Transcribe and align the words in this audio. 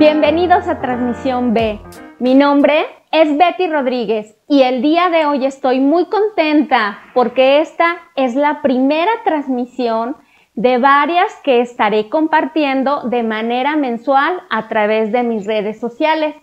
Bienvenidos 0.00 0.66
a 0.66 0.80
Transmisión 0.80 1.52
B. 1.52 1.78
Mi 2.20 2.34
nombre 2.34 2.86
es 3.12 3.36
Betty 3.36 3.66
Rodríguez 3.66 4.34
y 4.48 4.62
el 4.62 4.80
día 4.80 5.10
de 5.10 5.26
hoy 5.26 5.44
estoy 5.44 5.78
muy 5.78 6.06
contenta 6.06 7.00
porque 7.12 7.60
esta 7.60 7.98
es 8.16 8.34
la 8.34 8.62
primera 8.62 9.10
transmisión 9.24 10.16
de 10.54 10.78
varias 10.78 11.30
que 11.44 11.60
estaré 11.60 12.08
compartiendo 12.08 13.10
de 13.10 13.22
manera 13.22 13.76
mensual 13.76 14.40
a 14.48 14.68
través 14.68 15.12
de 15.12 15.22
mis 15.22 15.44
redes 15.44 15.78
sociales. 15.78 16.34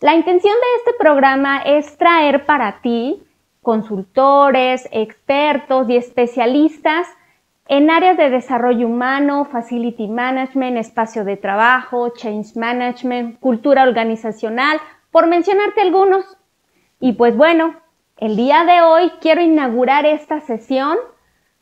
La 0.00 0.16
intención 0.16 0.54
de 0.54 0.78
este 0.78 0.98
programa 0.98 1.62
es 1.62 1.96
traer 1.96 2.44
para 2.44 2.80
ti 2.80 3.22
consultores, 3.62 4.88
expertos 4.90 5.88
y 5.88 5.96
especialistas 5.96 7.06
en 7.68 7.90
áreas 7.90 8.16
de 8.16 8.30
desarrollo 8.30 8.86
humano, 8.86 9.44
facility 9.44 10.08
management, 10.08 10.78
espacio 10.78 11.24
de 11.24 11.36
trabajo, 11.36 12.08
change 12.16 12.56
management, 12.56 13.38
cultura 13.40 13.82
organizacional, 13.82 14.80
por 15.10 15.26
mencionarte 15.26 15.82
algunos. 15.82 16.24
Y 16.98 17.12
pues 17.12 17.36
bueno, 17.36 17.74
el 18.16 18.36
día 18.36 18.64
de 18.64 18.80
hoy 18.80 19.12
quiero 19.20 19.42
inaugurar 19.42 20.06
esta 20.06 20.40
sesión 20.40 20.96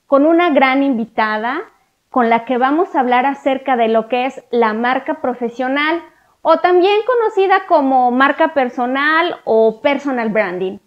con 0.07 0.27
una 0.27 0.51
gran 0.51 0.85
invitada 0.85 1.63
con 2.09 2.31
la 2.31 2.45
que 2.45 2.57
vamos 2.57 2.95
a 2.95 3.01
hablar 3.01 3.27
acerca 3.27 3.77
de 3.77 3.89
lo 3.89 4.09
que 4.09 4.27
es 4.27 4.45
la 4.53 4.73
marca 4.75 5.21
profesional 5.21 6.03
o 6.41 6.59
también 6.61 7.01
conocida 7.05 7.67
como 7.67 8.13
marca 8.13 8.55
personal 8.55 9.41
o 9.45 9.81
personal 9.81 10.29
branding. 10.29 10.79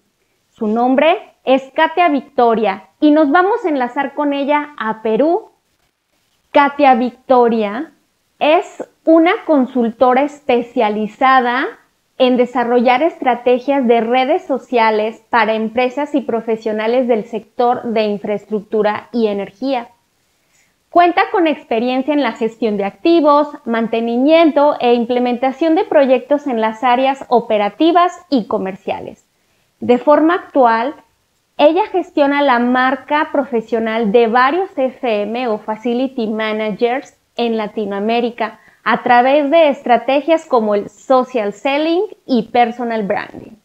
Su 0.47 0.67
nombre 0.67 1.35
es 1.43 1.69
Katia 1.75 2.07
Victoria 2.07 2.88
y 2.99 3.11
nos 3.11 3.31
vamos 3.31 3.63
a 3.65 3.69
enlazar 3.69 4.13
con 4.13 4.33
ella 4.33 4.73
a 4.77 5.01
Perú. 5.01 5.49
Katia 6.51 6.95
Victoria 6.95 7.91
es 8.39 8.83
una 9.05 9.31
consultora 9.45 10.23
especializada 10.23 11.67
en 12.17 12.35
desarrollar 12.35 13.01
estrategias 13.01 13.87
de 13.87 14.01
redes 14.01 14.45
sociales 14.45 15.21
para 15.29 15.53
empresas 15.53 16.13
y 16.15 16.21
profesionales 16.21 17.07
del 17.07 17.25
sector 17.25 17.83
de 17.83 18.03
infraestructura 18.03 19.07
y 19.13 19.27
energía. 19.27 19.89
Cuenta 20.89 21.21
con 21.31 21.47
experiencia 21.47 22.13
en 22.13 22.23
la 22.23 22.33
gestión 22.33 22.75
de 22.75 22.83
activos, 22.83 23.47
mantenimiento 23.63 24.75
e 24.79 24.95
implementación 24.95 25.75
de 25.75 25.85
proyectos 25.85 26.47
en 26.47 26.59
las 26.59 26.83
áreas 26.83 27.25
operativas 27.29 28.11
y 28.29 28.47
comerciales. 28.47 29.25
De 29.79 29.97
forma 29.97 30.33
actual, 30.33 30.95
ella 31.59 31.87
gestiona 31.87 32.41
la 32.41 32.57
marca 32.57 33.33
profesional 33.33 34.13
de 34.13 34.27
varios 34.27 34.69
FM 34.77 35.49
o 35.49 35.59
Facility 35.59 36.27
Managers 36.27 37.13
en 37.35 37.57
Latinoamérica 37.57 38.61
a 38.85 39.03
través 39.03 39.51
de 39.51 39.67
estrategias 39.67 40.45
como 40.45 40.73
el 40.73 40.89
social 40.89 41.51
selling 41.51 42.03
y 42.25 42.43
personal 42.43 43.05
branding. 43.05 43.57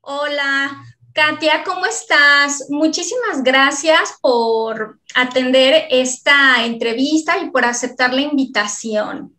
Hola, 0.00 0.72
Katia, 1.12 1.62
¿cómo 1.64 1.86
estás? 1.86 2.66
Muchísimas 2.68 3.44
gracias 3.44 4.18
por 4.20 4.98
atender 5.14 5.86
esta 5.88 6.64
entrevista 6.64 7.38
y 7.38 7.50
por 7.50 7.64
aceptar 7.64 8.12
la 8.12 8.22
invitación. 8.22 9.32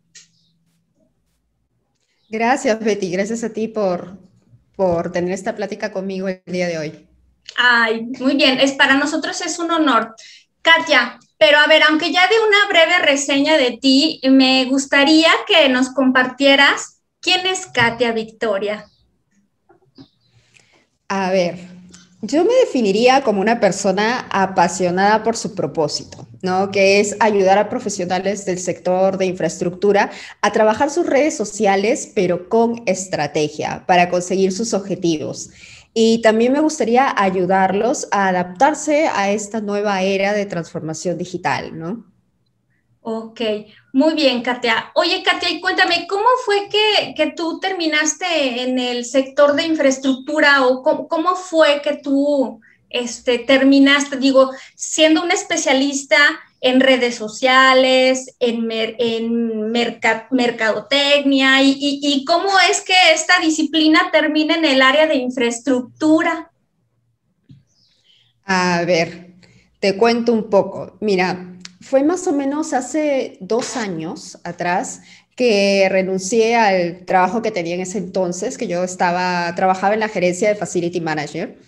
Gracias, 2.30 2.80
Betty. 2.80 3.10
Gracias 3.10 3.44
a 3.44 3.52
ti 3.52 3.68
por, 3.68 4.16
por 4.76 5.12
tener 5.12 5.32
esta 5.32 5.54
plática 5.54 5.92
conmigo 5.92 6.28
el 6.28 6.42
día 6.46 6.68
de 6.68 6.78
hoy. 6.78 7.08
Ay, 7.56 8.02
muy 8.18 8.36
bien. 8.36 8.58
Es, 8.60 8.72
para 8.72 8.94
nosotros 8.94 9.40
es 9.40 9.58
un 9.58 9.70
honor. 9.70 10.14
Katia, 10.62 11.18
pero 11.38 11.58
a 11.58 11.66
ver, 11.66 11.82
aunque 11.82 12.12
ya 12.12 12.26
de 12.26 12.34
una 12.46 12.68
breve 12.68 12.98
reseña 12.98 13.56
de 13.56 13.78
ti, 13.80 14.20
me 14.24 14.64
gustaría 14.64 15.30
que 15.46 15.68
nos 15.68 15.90
compartieras 15.90 17.00
quién 17.20 17.46
es 17.46 17.66
Katia 17.66 18.12
Victoria. 18.12 18.86
A 21.08 21.30
ver, 21.30 21.58
yo 22.22 22.44
me 22.44 22.54
definiría 22.54 23.22
como 23.22 23.40
una 23.40 23.60
persona 23.60 24.26
apasionada 24.30 25.22
por 25.22 25.36
su 25.36 25.54
propósito, 25.54 26.26
¿no? 26.44 26.70
Que 26.70 27.00
es 27.00 27.16
ayudar 27.18 27.58
a 27.58 27.68
profesionales 27.68 28.44
del 28.44 28.58
sector 28.58 29.16
de 29.18 29.26
infraestructura 29.26 30.10
a 30.42 30.52
trabajar 30.52 30.90
sus 30.90 31.06
redes 31.06 31.36
sociales, 31.36 32.12
pero 32.14 32.48
con 32.48 32.82
estrategia 32.86 33.84
para 33.86 34.10
conseguir 34.10 34.52
sus 34.52 34.74
objetivos. 34.74 35.50
Y 35.94 36.20
también 36.22 36.52
me 36.52 36.60
gustaría 36.60 37.14
ayudarlos 37.16 38.08
a 38.10 38.28
adaptarse 38.28 39.08
a 39.08 39.30
esta 39.30 39.60
nueva 39.60 40.02
era 40.02 40.32
de 40.32 40.44
transformación 40.44 41.16
digital, 41.16 41.78
¿no? 41.78 42.04
Ok, 43.06 43.40
muy 43.92 44.14
bien, 44.14 44.42
Katia. 44.42 44.90
Oye, 44.94 45.22
Katia, 45.22 45.50
y 45.50 45.60
cuéntame, 45.60 46.06
¿cómo 46.08 46.24
fue 46.44 46.68
que, 46.70 47.34
tú 47.36 47.60
terminaste 47.60 48.62
en 48.62 48.78
el 48.78 49.04
sector 49.04 49.54
de 49.54 49.66
infraestructura 49.66 50.66
o 50.66 50.82
cómo, 50.82 51.36
fue 51.36 51.82
que 51.82 51.96
tú 52.02 52.60
este, 52.94 53.40
terminaste, 53.40 54.16
digo, 54.16 54.52
siendo 54.76 55.22
un 55.22 55.32
especialista 55.32 56.16
en 56.60 56.80
redes 56.80 57.16
sociales, 57.16 58.36
en, 58.38 58.70
en 58.70 59.70
mercadotecnia, 60.30 61.62
y, 61.62 62.24
cómo 62.24 62.48
es 62.70 62.80
que 62.80 62.94
esta 63.12 63.38
disciplina 63.40 64.10
termina 64.12 64.54
en 64.54 64.64
el 64.64 64.80
área 64.80 65.06
de 65.06 65.16
infraestructura? 65.16 66.50
A 68.46 68.82
ver, 68.86 69.34
te 69.80 69.96
cuento 69.96 70.32
un 70.32 70.48
poco. 70.48 70.96
Mira, 71.00 71.58
fue 71.80 72.02
más 72.04 72.26
o 72.28 72.32
menos 72.32 72.72
hace 72.72 73.36
dos 73.40 73.76
años 73.76 74.38
atrás 74.44 75.02
que 75.36 75.88
renuncié 75.90 76.54
al 76.54 77.04
trabajo 77.04 77.42
que 77.42 77.50
tenía 77.50 77.74
en 77.74 77.80
ese 77.80 77.98
entonces, 77.98 78.56
que 78.56 78.68
yo 78.68 78.84
estaba, 78.84 79.52
trabajaba 79.56 79.94
en 79.94 80.00
la 80.00 80.08
gerencia 80.08 80.48
de 80.48 80.54
Facility 80.54 81.00
Manager, 81.00 81.58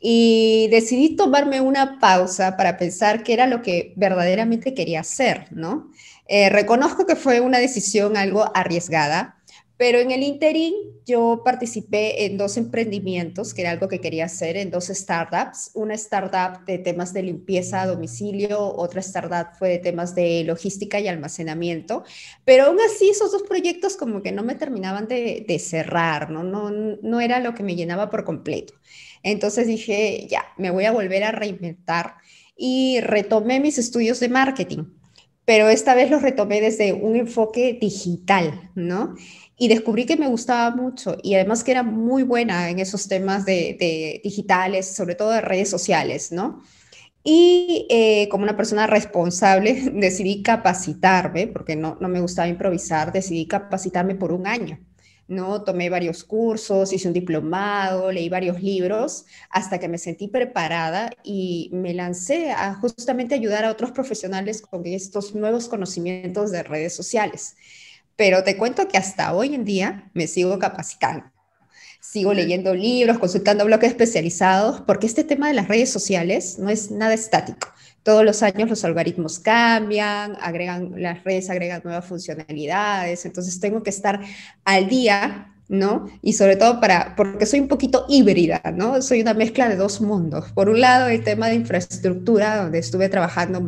y 0.00 0.68
decidí 0.70 1.16
tomarme 1.16 1.60
una 1.60 1.98
pausa 1.98 2.56
para 2.56 2.76
pensar 2.76 3.22
qué 3.22 3.32
era 3.32 3.46
lo 3.46 3.62
que 3.62 3.92
verdaderamente 3.96 4.74
quería 4.74 5.00
hacer, 5.00 5.46
¿no? 5.50 5.90
Eh, 6.26 6.50
reconozco 6.50 7.06
que 7.06 7.16
fue 7.16 7.40
una 7.40 7.58
decisión 7.58 8.16
algo 8.16 8.44
arriesgada, 8.54 9.38
pero 9.78 10.00
en 10.00 10.10
el 10.10 10.24
interín 10.24 10.74
yo 11.06 11.42
participé 11.44 12.26
en 12.26 12.36
dos 12.36 12.56
emprendimientos, 12.56 13.54
que 13.54 13.62
era 13.62 13.70
algo 13.70 13.86
que 13.86 14.00
quería 14.00 14.24
hacer, 14.24 14.56
en 14.56 14.72
dos 14.72 14.88
startups. 14.88 15.70
Una 15.72 15.94
startup 15.94 16.64
de 16.66 16.78
temas 16.78 17.12
de 17.12 17.22
limpieza 17.22 17.82
a 17.82 17.86
domicilio, 17.86 18.60
otra 18.60 19.00
startup 19.00 19.56
fue 19.56 19.68
de 19.68 19.78
temas 19.78 20.16
de 20.16 20.42
logística 20.44 20.98
y 20.98 21.06
almacenamiento. 21.06 22.02
Pero 22.44 22.64
aún 22.64 22.78
así 22.80 23.08
esos 23.08 23.30
dos 23.30 23.44
proyectos 23.44 23.96
como 23.96 24.20
que 24.20 24.32
no 24.32 24.42
me 24.42 24.56
terminaban 24.56 25.06
de, 25.06 25.58
cerrar, 25.60 26.28
¿no? 26.28 26.42
¿no? 26.42 26.70
No 26.70 27.20
era 27.20 27.38
lo 27.38 27.54
que 27.54 27.62
me 27.62 27.76
llenaba 27.76 28.10
por 28.10 28.24
completo. 28.24 28.74
Entonces 29.22 29.66
dije, 29.66 30.26
ya, 30.30 30.44
me 30.56 30.70
voy 30.70 30.84
a 30.84 30.92
volver 30.92 31.24
a 31.24 31.32
reinventar 31.32 32.14
y 32.56 33.00
retomé 33.00 33.60
mis 33.60 33.78
estudios 33.78 34.20
de 34.20 34.28
marketing 34.28 34.84
pero 35.44 35.70
esta 35.70 35.94
vez 35.94 36.10
los 36.10 36.20
retomé 36.20 36.60
desde 36.60 36.92
un 36.92 37.16
enfoque 37.16 37.78
digital, 37.80 38.70
¿no? 38.74 39.14
y 39.58 39.68
descubrí 39.68 40.06
que 40.06 40.16
me 40.16 40.28
gustaba 40.28 40.74
mucho 40.74 41.16
y 41.22 41.34
además 41.34 41.64
que 41.64 41.72
era 41.72 41.82
muy 41.82 42.22
buena 42.22 42.70
en 42.70 42.78
esos 42.78 43.08
temas 43.08 43.44
de, 43.44 44.20
digitales, 44.22 44.86
sobre 44.94 45.16
todo 45.16 45.30
de 45.30 45.40
redes 45.40 45.68
sociales, 45.68 46.30
¿no? 46.30 46.62
Y 47.24 47.86
eh, 47.90 48.28
como 48.30 48.44
una 48.44 48.56
persona 48.56 48.86
responsable 48.86 49.90
decidí 49.94 50.42
capacitarme, 50.42 51.48
porque 51.48 51.74
no, 51.74 51.98
no 52.00 52.08
me 52.08 52.20
gustaba 52.20 52.46
improvisar, 52.46 53.12
decidí 53.12 53.48
capacitarme 53.48 54.14
por 54.14 54.32
un 54.32 54.46
año. 54.46 54.78
¿No? 55.28 55.62
Tomé 55.62 55.90
varios 55.90 56.24
cursos, 56.24 56.92
hice 56.92 57.08
un 57.08 57.14
diplomado, 57.14 58.10
leí 58.10 58.28
varios 58.28 58.62
libros, 58.62 59.26
hasta 59.50 59.78
que 59.78 59.88
me 59.88 59.98
sentí 59.98 60.28
preparada 60.28 61.10
y 61.22 61.70
me 61.72 61.94
lancé 61.94 62.50
a 62.50 62.74
justamente 62.74 63.34
ayudar 63.34 63.64
a 63.64 63.70
otros 63.70 63.92
profesionales 63.92 64.62
con 64.62 64.84
estos 64.86 65.34
nuevos 65.34 65.68
conocimientos 65.68 66.50
de 66.50 66.62
redes 66.62 66.94
sociales 66.96 67.54
pero 68.18 68.42
te 68.42 68.56
cuento 68.56 68.88
que 68.88 68.98
hasta 68.98 69.32
hoy 69.32 69.54
en 69.54 69.64
día 69.64 70.10
me 70.12 70.26
sigo 70.26 70.58
capacitando. 70.58 71.30
Sigo 72.00 72.34
leyendo 72.34 72.74
libros, 72.74 73.20
consultando 73.20 73.64
bloques 73.64 73.90
especializados, 73.90 74.80
porque 74.80 75.06
este 75.06 75.22
tema 75.22 75.46
de 75.46 75.54
las 75.54 75.68
redes 75.68 75.92
sociales 75.92 76.58
no 76.58 76.68
es 76.68 76.90
nada 76.90 77.14
estático. 77.14 77.68
Todos 78.08 78.24
los 78.24 78.42
años 78.42 78.70
los 78.70 78.86
algoritmos 78.86 79.38
cambian, 79.38 80.38
agregan, 80.40 80.94
las 80.96 81.22
redes 81.24 81.50
agregan 81.50 81.82
nuevas 81.84 82.06
funcionalidades, 82.06 83.26
entonces 83.26 83.60
tengo 83.60 83.82
que 83.82 83.90
estar 83.90 84.18
al 84.64 84.88
día 84.88 85.52
¿no? 85.68 86.08
Y 86.22 86.32
sobre 86.32 86.56
todo 86.56 86.80
para, 86.80 87.14
porque 87.14 87.44
soy 87.44 87.60
un 87.60 87.68
poquito 87.68 88.06
híbrida, 88.08 88.62
¿no? 88.74 89.02
Soy 89.02 89.20
una 89.20 89.34
mezcla 89.34 89.68
de 89.68 89.76
dos 89.76 90.00
mundos. 90.00 90.46
Por 90.54 90.70
un 90.70 90.80
lado, 90.80 91.08
el 91.08 91.22
tema 91.22 91.48
de 91.48 91.56
infraestructura, 91.56 92.62
donde 92.62 92.78
estuve 92.78 93.10
trabajando 93.10 93.62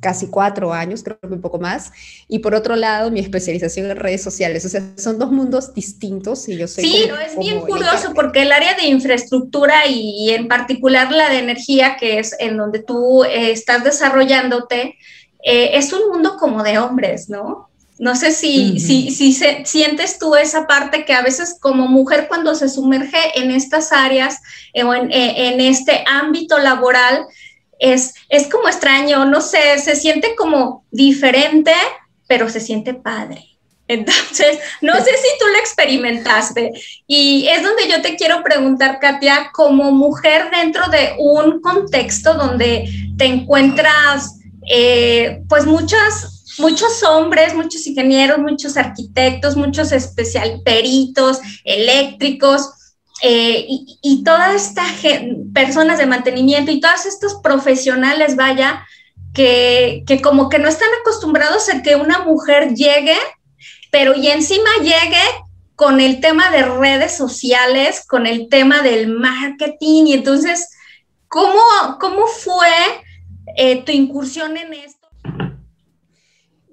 casi 0.00 0.28
cuatro 0.28 0.72
años, 0.72 1.02
creo 1.02 1.18
que 1.20 1.26
un 1.26 1.42
poco 1.42 1.58
más, 1.58 1.92
y 2.26 2.38
por 2.38 2.54
otro 2.54 2.74
lado, 2.74 3.10
mi 3.10 3.20
especialización 3.20 3.90
en 3.90 3.98
redes 3.98 4.22
sociales. 4.22 4.64
O 4.64 4.70
sea, 4.70 4.82
son 4.96 5.18
dos 5.18 5.30
mundos 5.30 5.74
distintos 5.74 6.48
y 6.48 6.56
yo 6.56 6.66
soy... 6.66 6.84
Sí, 6.84 7.10
es 7.26 7.38
bien 7.38 7.60
curioso 7.60 8.14
porque 8.14 8.42
el 8.42 8.52
área 8.52 8.74
de 8.74 8.86
infraestructura 8.86 9.86
y 9.86 10.30
en 10.30 10.48
particular 10.48 11.12
la 11.12 11.28
de 11.28 11.38
energía, 11.38 11.96
que 12.00 12.18
es 12.18 12.34
en 12.38 12.56
donde 12.56 12.82
tú 12.82 13.24
eh, 13.24 13.50
estás 13.50 13.84
desarrollándote, 13.84 14.96
eh, 15.44 15.70
es 15.74 15.92
un 15.92 16.08
mundo 16.08 16.36
como 16.38 16.62
de 16.62 16.78
hombres, 16.78 17.28
¿no? 17.28 17.68
No 17.98 18.16
sé 18.16 18.32
si, 18.32 18.80
si, 18.80 19.10
si 19.10 19.32
sientes 19.64 20.18
tú 20.18 20.34
esa 20.34 20.66
parte 20.66 21.04
que 21.04 21.12
a 21.12 21.22
veces 21.22 21.56
como 21.60 21.86
mujer 21.86 22.26
cuando 22.28 22.54
se 22.54 22.68
sumerge 22.68 23.38
en 23.38 23.50
estas 23.50 23.92
áreas 23.92 24.40
o 24.74 24.94
en, 24.94 25.10
en, 25.12 25.60
este 25.60 26.02
ámbito 26.06 26.58
laboral, 26.58 27.26
es, 27.78 28.14
es 28.28 28.48
como 28.48 28.68
extraño, 28.68 29.24
no 29.26 29.40
sé, 29.40 29.78
se 29.78 29.94
siente 29.94 30.34
como 30.36 30.84
diferente, 30.90 31.74
pero 32.26 32.48
se 32.48 32.60
siente 32.60 32.94
padre. 32.94 33.52
Entonces, 33.88 34.58
no 34.80 34.94
sé 34.94 35.10
si 35.10 35.38
tú 35.38 35.46
lo 35.52 35.58
experimentaste. 35.58 36.72
Y 37.06 37.46
es 37.48 37.62
donde 37.62 37.88
yo 37.88 38.00
te 38.00 38.16
quiero 38.16 38.42
preguntar, 38.42 38.98
Katia, 39.00 39.50
como 39.52 39.90
mujer 39.90 40.50
dentro 40.50 40.88
de 40.88 41.14
un 41.18 41.60
contexto 41.60 42.34
donde 42.34 42.88
te 43.18 43.26
encuentras, 43.26 44.38
eh, 44.70 45.42
pues 45.48 45.66
muchas, 45.66 46.41
muchos 46.58 47.02
hombres, 47.02 47.54
muchos 47.54 47.86
ingenieros, 47.86 48.38
muchos 48.38 48.76
arquitectos, 48.76 49.56
muchos 49.56 49.92
especial 49.92 50.62
peritos, 50.64 51.40
eléctricos, 51.64 52.70
eh, 53.22 53.64
y, 53.68 53.98
y, 54.02 54.24
toda 54.24 54.52
esta 54.52 54.82
personas 55.54 55.98
de 55.98 56.06
mantenimiento 56.06 56.72
y 56.72 56.80
todos 56.80 57.06
estos 57.06 57.34
profesionales, 57.36 58.34
vaya, 58.34 58.84
que, 59.32 60.02
que 60.08 60.20
como 60.20 60.48
que 60.48 60.58
no 60.58 60.68
están 60.68 60.88
acostumbrados 61.00 61.68
a 61.68 61.82
que 61.82 61.94
una 61.94 62.24
mujer 62.24 62.74
llegue 62.74 63.16
pero 63.92 64.16
y 64.16 64.28
encima 64.28 64.70
llegue 64.80 65.22
con 65.76 66.00
el 66.00 66.20
tema 66.20 66.50
de 66.50 66.62
redes 66.62 67.14
sociales, 67.14 68.04
con 68.08 68.26
el 68.26 68.48
tema 68.48 68.80
del 68.80 69.08
marketing, 69.08 70.06
y 70.06 70.14
entonces, 70.14 70.70
¿cómo, 71.28 71.60
cómo 72.00 72.26
fue 72.26 72.70
eh, 73.54 73.82
tu 73.84 73.92
incursión 73.92 74.56
en 74.56 74.72
esto? 74.72 75.01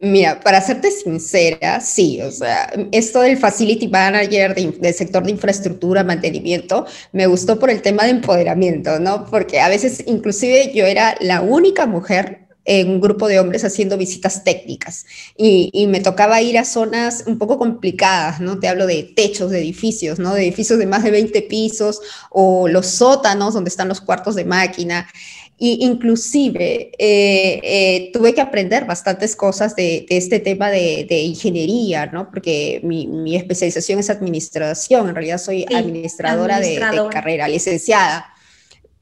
Mira, 0.02 0.40
para 0.40 0.62
serte 0.62 0.92
sincera, 0.92 1.82
sí, 1.82 2.22
o 2.22 2.32
sea, 2.32 2.72
esto 2.94 3.20
del 3.20 3.38
Facility 3.38 3.90
Manager 3.90 4.56
del 4.56 4.94
sector 4.94 5.24
de 5.24 5.32
infraestructura, 5.32 6.06
mantenimiento, 6.06 6.86
me 7.12 7.28
gustó 7.28 7.60
por 7.60 7.70
el 7.70 7.82
tema 7.82 8.06
de 8.06 8.12
empoderamiento, 8.12 8.98
¿no? 9.00 9.26
Porque 9.26 9.60
a 9.60 9.68
veces 9.68 10.04
inclusive 10.08 10.72
yo 10.74 10.86
era 10.86 11.16
la 11.20 11.42
única 11.42 11.86
mujer 11.86 12.50
en 12.70 12.90
un 12.90 13.02
grupo 13.02 13.28
de 13.28 13.40
hombres 13.40 13.64
haciendo 13.64 13.98
visitas 13.98 14.44
técnicas 14.44 15.06
y, 15.36 15.88
me 15.88 16.02
tocaba 16.02 16.40
ir 16.40 16.58
a 16.60 16.66
zonas 16.66 17.24
un 17.26 17.40
poco 17.40 17.58
complicadas, 17.58 18.40
¿no? 18.40 18.60
Te 18.60 18.68
hablo 18.68 18.86
de 18.86 19.04
techos 19.04 19.50
de 19.50 19.60
edificios, 19.60 20.20
¿no? 20.20 20.36
De 20.36 20.44
edificios 20.44 20.78
de 20.78 20.86
más 20.86 21.04
de 21.04 21.10
20 21.10 21.42
pisos 21.44 22.00
o 22.30 22.68
los 22.68 22.86
sótanos 22.86 23.56
donde 23.56 23.70
están 23.70 23.88
los 23.90 24.02
cuartos 24.02 24.36
de 24.36 24.46
máquina. 24.46 25.10
Y 25.60 25.86
inclusive 25.86 26.92
eh, 26.98 27.60
eh, 27.64 28.10
tuve 28.14 28.34
que 28.34 28.40
aprender 28.40 28.86
bastantes 28.86 29.36
cosas 29.36 29.76
de, 29.76 30.06
este 30.10 30.40
tema 30.40 30.70
de, 30.70 31.06
ingeniería, 31.10 32.06
¿no? 32.06 32.30
Porque 32.30 32.80
mi, 32.84 33.36
especialización 33.36 34.00
es 34.00 34.10
administración, 34.10 35.10
en 35.10 35.16
realidad 35.16 35.38
soy 35.38 35.66
administradora, 35.76 36.60
De, 36.60 36.80
carrera, 37.12 37.48
licenciada. 37.48 38.34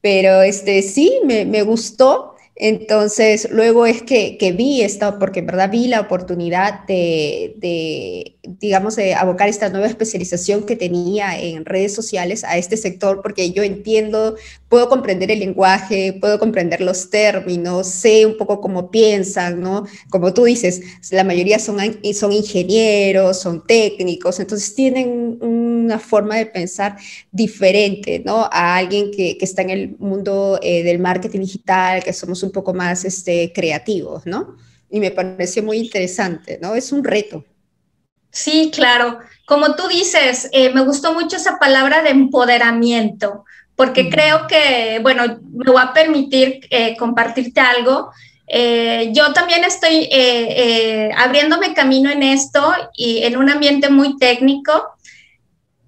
Pero 0.00 0.42
este, 0.42 0.82
sí, 0.82 1.20
me, 1.24 1.44
me 1.44 1.62
gustó 1.62 2.34
entonces, 2.60 3.48
luego 3.52 3.86
es 3.86 4.02
que, 4.02 4.36
que, 4.36 4.50
vi 4.50 4.82
esta, 4.82 5.20
porque 5.20 5.38
en 5.38 5.46
verdad 5.46 5.70
vi 5.70 5.86
la 5.86 6.00
oportunidad 6.00 6.84
de, 6.86 7.54
de, 7.58 8.36
digamos, 8.42 8.96
de 8.96 9.14
abocar 9.14 9.48
esta 9.48 9.68
nueva 9.68 9.86
especialización 9.86 10.64
que 10.64 10.74
tenía 10.74 11.40
en 11.40 11.64
redes 11.64 11.94
sociales 11.94 12.42
a 12.42 12.58
este 12.58 12.76
sector, 12.76 13.22
porque 13.22 13.52
yo 13.52 13.62
entiendo, 13.62 14.34
puedo 14.68 14.88
comprender 14.88 15.30
el 15.30 15.38
lenguaje, 15.38 16.18
puedo 16.20 16.40
comprender 16.40 16.80
los 16.80 17.10
términos, 17.10 17.86
sé 17.86 18.26
un 18.26 18.36
poco 18.36 18.60
cómo 18.60 18.90
piensan, 18.90 19.60
¿no? 19.60 19.86
Como 20.10 20.34
tú 20.34 20.42
dices, 20.42 20.82
la 21.12 21.22
mayoría 21.22 21.60
son, 21.60 21.78
son 22.12 22.32
ingenieros, 22.32 23.38
son 23.40 23.64
técnicos, 23.68 24.40
entonces 24.40 24.74
tienen 24.74 25.38
una 25.88 25.98
forma 25.98 26.36
de 26.36 26.46
pensar 26.46 26.96
diferente, 27.32 28.22
¿no? 28.24 28.48
A 28.52 28.76
alguien 28.76 29.10
que, 29.10 29.36
que 29.36 29.44
está 29.44 29.62
en 29.62 29.70
el 29.70 29.96
mundo 29.98 30.58
eh, 30.62 30.82
del 30.82 30.98
marketing 30.98 31.40
digital, 31.40 32.04
que 32.04 32.12
somos 32.12 32.42
un 32.42 32.52
poco 32.52 32.72
más 32.72 33.04
este, 33.04 33.52
creativos, 33.52 34.24
¿no? 34.26 34.56
Y 34.90 35.00
me 35.00 35.10
pareció 35.10 35.62
muy 35.62 35.78
interesante, 35.78 36.58
¿no? 36.62 36.74
Es 36.74 36.92
un 36.92 37.04
reto. 37.04 37.44
Sí, 38.30 38.70
claro. 38.72 39.18
Como 39.46 39.74
tú 39.74 39.88
dices, 39.88 40.48
eh, 40.52 40.70
me 40.74 40.82
gustó 40.82 41.14
mucho 41.14 41.36
esa 41.36 41.58
palabra 41.58 42.02
de 42.02 42.10
empoderamiento, 42.10 43.44
porque 43.74 44.10
creo 44.10 44.46
que, 44.46 44.98
bueno, 45.02 45.40
me 45.52 45.70
voy 45.70 45.80
a 45.82 45.92
permitir 45.92 46.60
eh, 46.70 46.96
compartirte 46.96 47.60
algo. 47.60 48.10
Eh, 48.46 49.10
yo 49.12 49.32
también 49.32 49.64
estoy 49.64 50.08
abriéndome 51.16 51.74
camino 51.74 52.10
en 52.10 52.22
esto 52.22 52.72
y 52.96 53.18
en 53.24 53.36
un 53.36 53.48
ambiente 53.50 53.88
muy 53.88 54.16
técnico. 54.18 54.72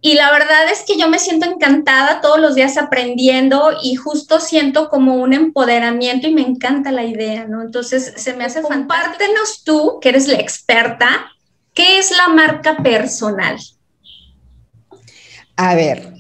Y 0.03 0.15
la 0.15 0.31
verdad 0.33 0.71
es 0.73 0.85
que 0.87 0.99
yo 0.99 1.09
me 1.09 1.19
siento 1.19 1.47
encantada 1.47 2.21
todos 2.21 2.41
los 2.41 2.55
días 2.55 2.79
aprendiendo 2.79 3.71
y 3.83 3.97
justo 3.97 4.41
siento 4.41 4.89
como 4.89 5.17
un 5.17 5.33
empoderamiento 5.33 6.27
y 6.27 6.35
me 6.35 6.41
encanta 6.41 6.91
la 6.91 7.05
idea, 7.05 7.45
¿no? 7.47 7.63
Entonces 7.63 8.15
se 8.17 8.33
me 8.35 8.45
hace 8.45 8.63
fantástico. 8.63 8.81
Compártenos 8.81 9.63
tú, 9.63 9.99
que 10.01 10.09
eres 10.09 10.27
la 10.27 10.39
experta, 10.39 11.31
¿Qué 11.75 11.99
es 11.99 12.11
la 12.11 12.29
marca 12.29 12.77
personal? 12.83 13.59
A 15.57 15.75
ver, 15.75 16.13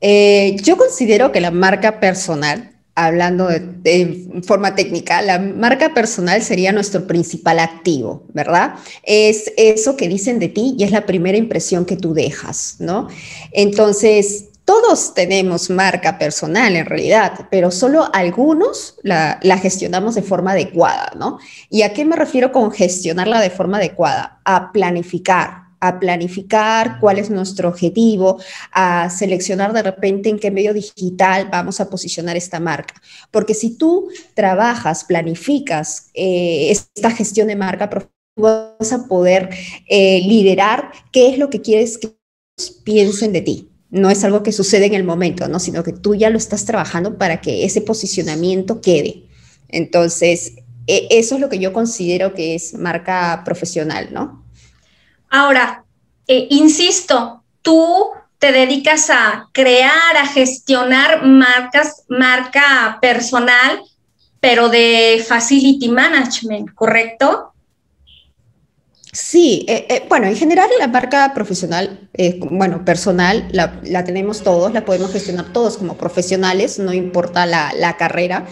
eh, 0.00 0.56
yo 0.62 0.76
considero 0.76 1.32
que 1.32 1.40
la 1.40 1.50
marca 1.50 2.00
personal, 2.00 2.75
hablando 2.96 3.48
de, 3.48 4.42
forma 4.42 4.74
técnica, 4.74 5.22
la 5.22 5.38
marca 5.38 5.92
personal 5.94 6.42
sería 6.42 6.72
nuestro 6.72 7.06
principal 7.06 7.58
activo, 7.58 8.24
¿verdad? 8.32 8.74
Es 9.02 9.52
eso 9.56 9.96
que 9.96 10.08
dicen 10.08 10.38
de 10.38 10.48
ti 10.48 10.74
y 10.78 10.84
es 10.84 10.90
la 10.90 11.06
primera 11.06 11.36
impresión 11.38 11.84
que 11.84 11.96
tú 11.96 12.14
dejas, 12.14 12.76
¿no? 12.78 13.08
Entonces, 13.52 14.46
todos 14.64 15.14
tenemos 15.14 15.68
marca 15.70 16.18
personal 16.18 16.74
en 16.74 16.86
realidad, 16.86 17.46
pero 17.50 17.70
solo 17.70 18.08
algunos 18.12 18.96
la, 19.02 19.38
gestionamos 19.60 20.14
de 20.14 20.22
forma 20.22 20.52
adecuada, 20.52 21.12
¿no? 21.16 21.38
¿Y 21.70 21.82
a 21.82 21.92
qué 21.92 22.04
me 22.04 22.16
refiero 22.16 22.50
con 22.50 22.72
gestionarla 22.72 23.40
de 23.40 23.50
forma 23.50 23.76
adecuada? 23.76 24.40
A 24.44 24.72
planificar, 24.72 25.65
a 25.80 25.98
planificar 26.00 26.98
cuál 27.00 27.18
es 27.18 27.30
nuestro 27.30 27.68
objetivo, 27.68 28.40
a 28.72 29.10
seleccionar 29.10 29.72
de 29.72 29.82
repente 29.82 30.28
en 30.28 30.38
qué 30.38 30.50
medio 30.50 30.74
digital 30.74 31.48
vamos 31.50 31.80
a 31.80 31.90
posicionar 31.90 32.36
esta 32.36 32.60
marca. 32.60 32.94
Porque 33.30 33.54
si 33.54 33.76
tú 33.76 34.08
trabajas, 34.34 35.04
planificas 35.04 36.10
eh, 36.14 36.70
esta 36.70 37.10
gestión 37.10 37.48
de 37.48 37.56
marca, 37.56 37.90
vas 38.36 38.92
a 38.92 39.06
poder 39.06 39.50
eh, 39.88 40.20
liderar 40.24 40.90
qué 41.12 41.28
es 41.28 41.38
lo 41.38 41.50
que 41.50 41.62
quieres 41.62 41.98
que 41.98 42.16
piensen 42.84 43.32
de 43.32 43.40
ti 43.42 43.70
no 43.90 44.10
es 44.10 44.24
algo 44.24 44.42
que 44.42 44.52
sucede 44.52 44.86
en 44.86 44.94
el 44.94 45.04
momento, 45.04 45.48
¿no? 45.48 45.58
sino 45.58 45.82
que 45.82 45.92
tú 45.92 46.14
ya 46.14 46.30
lo 46.30 46.38
estás 46.38 46.64
trabajando 46.64 47.18
para 47.18 47.40
que 47.40 47.64
ese 47.64 47.80
posicionamiento 47.80 48.80
quede. 48.80 49.24
Entonces, 49.68 50.54
e, 50.86 51.08
eso 51.10 51.36
es 51.36 51.40
lo 51.40 51.48
que 51.48 51.58
yo 51.58 51.72
considero 51.72 52.34
que 52.34 52.54
es 52.54 52.74
marca 52.74 53.42
profesional, 53.44 54.08
¿no? 54.12 54.45
Ahora, 55.30 55.84
eh, 56.26 56.46
insisto, 56.50 57.42
tú 57.62 58.10
te 58.38 58.52
dedicas 58.52 59.10
a 59.10 59.48
crear, 59.52 60.16
a 60.16 60.26
gestionar 60.26 61.24
marcas, 61.24 62.04
marca 62.08 62.98
personal, 63.00 63.82
pero 64.40 64.68
de 64.68 65.24
facility 65.26 65.88
management, 65.88 66.74
¿correcto? 66.74 67.52
Sí, 69.16 69.64
eh, 69.66 69.86
eh, 69.88 70.06
bueno, 70.10 70.26
en 70.26 70.36
general 70.36 70.68
la 70.78 70.88
marca 70.88 71.32
profesional, 71.32 72.10
bueno, 72.50 72.84
personal, 72.84 73.48
la, 73.50 74.04
tenemos 74.04 74.42
todos, 74.42 74.74
la 74.74 74.84
podemos 74.84 75.10
gestionar 75.10 75.54
todos 75.54 75.78
como 75.78 75.96
profesionales, 75.96 76.78
no 76.78 76.92
importa 76.92 77.46
la, 77.46 77.96
carrera, 77.98 78.46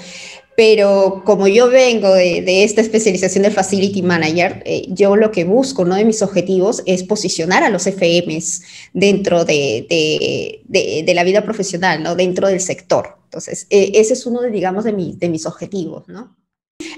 pero 0.57 1.23
como 1.25 1.49
yo 1.49 1.69
vengo 1.69 2.13
de, 2.15 2.65
esta 2.65 2.81
especialización 2.81 3.43
de 3.43 3.51
Facility 3.51 4.03
Manager, 4.03 4.63
yo 4.89 5.17
lo 5.17 5.31
que 5.31 5.45
busco, 5.45 5.83
uno 5.83 5.97
de 5.97 6.05
mis 6.05 6.23
objetivos 6.23 6.83
es 6.87 7.03
posicionar 7.03 7.63
a 7.63 7.71
los 7.71 7.87
FMs 7.87 8.63
dentro 8.93 9.45
de, 9.45 10.63
la 11.15 11.25
vida 11.25 11.43
profesional, 11.43 12.03
¿no? 12.03 12.15
Dentro 12.15 12.49
del 12.49 12.61
sector. 12.61 13.19
Entonces, 13.25 13.67
ese 13.71 14.13
es 14.13 14.27
uno 14.27 14.43
de, 14.43 14.51
digamos, 14.51 14.85
de, 14.85 14.93
de 14.93 15.29
mis 15.29 15.47
objetivos, 15.47 16.07
¿no? 16.09 16.37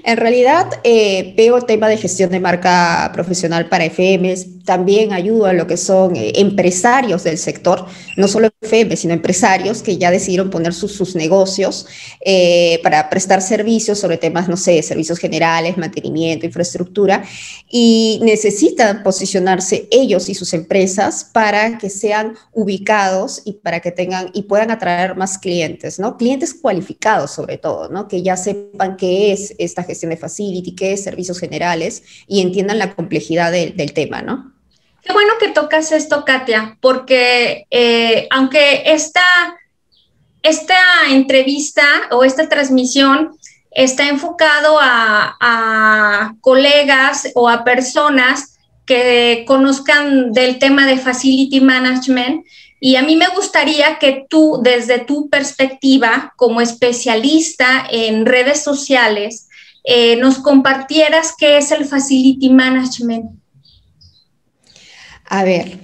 En 0.03 0.17
realidad, 0.17 0.67
eh, 0.83 1.33
veo 1.35 1.61
tema 1.61 1.87
de 1.89 1.97
gestión 1.97 2.29
de 2.29 2.39
marca 2.39 3.09
profesional 3.13 3.69
para 3.69 3.85
FMs, 3.85 4.57
también 4.67 5.13
ayudo 5.13 5.45
a 5.45 5.53
lo 5.53 5.65
que 5.65 5.77
son 5.77 6.15
eh, 6.17 6.33
empresarios 6.35 7.23
del 7.23 7.37
sector, 7.37 7.85
no 8.17 8.27
solo 8.27 8.49
FMs, 8.61 8.99
sino 8.99 9.13
empresarios 9.13 9.81
que 9.81 9.97
ya 9.97 10.11
decidieron 10.11 10.49
poner 10.49 10.73
sus, 10.73 11.15
negocios 11.15 11.87
eh, 12.23 12.79
para 12.83 13.09
prestar 13.09 13.41
servicios 13.41 13.97
sobre 13.97 14.17
temas, 14.17 14.49
no 14.49 14.57
sé, 14.57 14.83
servicios 14.83 15.19
generales, 15.19 15.77
mantenimiento, 15.77 16.45
infraestructura, 16.45 17.23
y 17.71 18.19
necesitan 18.23 19.03
posicionarse 19.03 19.87
ellos 19.89 20.27
y 20.27 20.35
sus 20.35 20.53
empresas 20.53 21.29
para 21.31 21.77
que 21.77 21.89
sean 21.89 22.35
ubicados 22.51 23.41
y 23.45 23.53
para 23.53 23.79
que 23.79 23.91
tengan 23.91 24.31
y 24.33 24.43
puedan 24.43 24.69
atraer 24.69 25.15
más 25.15 25.37
clientes, 25.37 25.97
¿no? 25.97 26.17
Clientes 26.17 26.53
cualificados 26.53 27.31
sobre 27.31 27.57
todo, 27.57 27.87
¿no? 27.87 28.09
Que 28.09 28.21
ya 28.21 28.35
sepan 28.35 28.97
qué 28.97 29.31
es 29.31 29.55
gestión 29.83 30.11
de 30.11 30.17
facility, 30.17 30.75
qué 30.75 30.93
es 30.93 31.03
servicios 31.03 31.39
generales 31.39 32.03
y 32.27 32.41
entiendan 32.41 32.79
la 32.79 32.95
complejidad 32.95 33.51
del 33.51 33.93
tema, 33.93 34.21
¿no? 34.21 34.53
Qué 35.03 35.13
bueno 35.13 35.33
que 35.39 35.49
tocas 35.49 35.91
esto, 35.91 36.25
Katia, 36.25 36.77
porque 36.81 37.65
eh, 37.71 38.27
aunque 38.29 38.83
esta, 38.85 39.23
esta 40.43 40.75
entrevista 41.09 41.85
o 42.11 42.23
esta 42.23 42.49
transmisión 42.49 43.37
está 43.71 44.09
enfocado 44.09 44.77
a, 44.81 45.37
a 45.39 46.35
colegas 46.41 47.29
o 47.35 47.47
a 47.47 47.63
personas 47.63 48.57
que 48.85 49.45
conozcan 49.47 50.33
del 50.33 50.59
tema 50.59 50.85
de 50.85 50.97
facility 50.97 51.61
management, 51.61 52.45
y 52.79 52.95
a 52.95 53.01
mí 53.01 53.15
me 53.15 53.27
gustaría 53.29 53.97
que 53.97 54.25
tú, 54.29 54.59
desde 54.61 54.99
tu 54.99 55.29
perspectiva 55.29 56.33
como 56.35 56.61
especialista 56.61 57.87
en 57.89 58.25
redes 58.25 58.63
sociales, 58.63 59.47
eh, 59.89 60.17
nos 60.17 60.39
compartieras 60.39 61.33
qué 61.37 61.57
es 61.57 61.71
el 61.71 61.85
Facility 61.85 62.49
Management. 62.49 63.39
A 65.23 65.45
ver, 65.45 65.79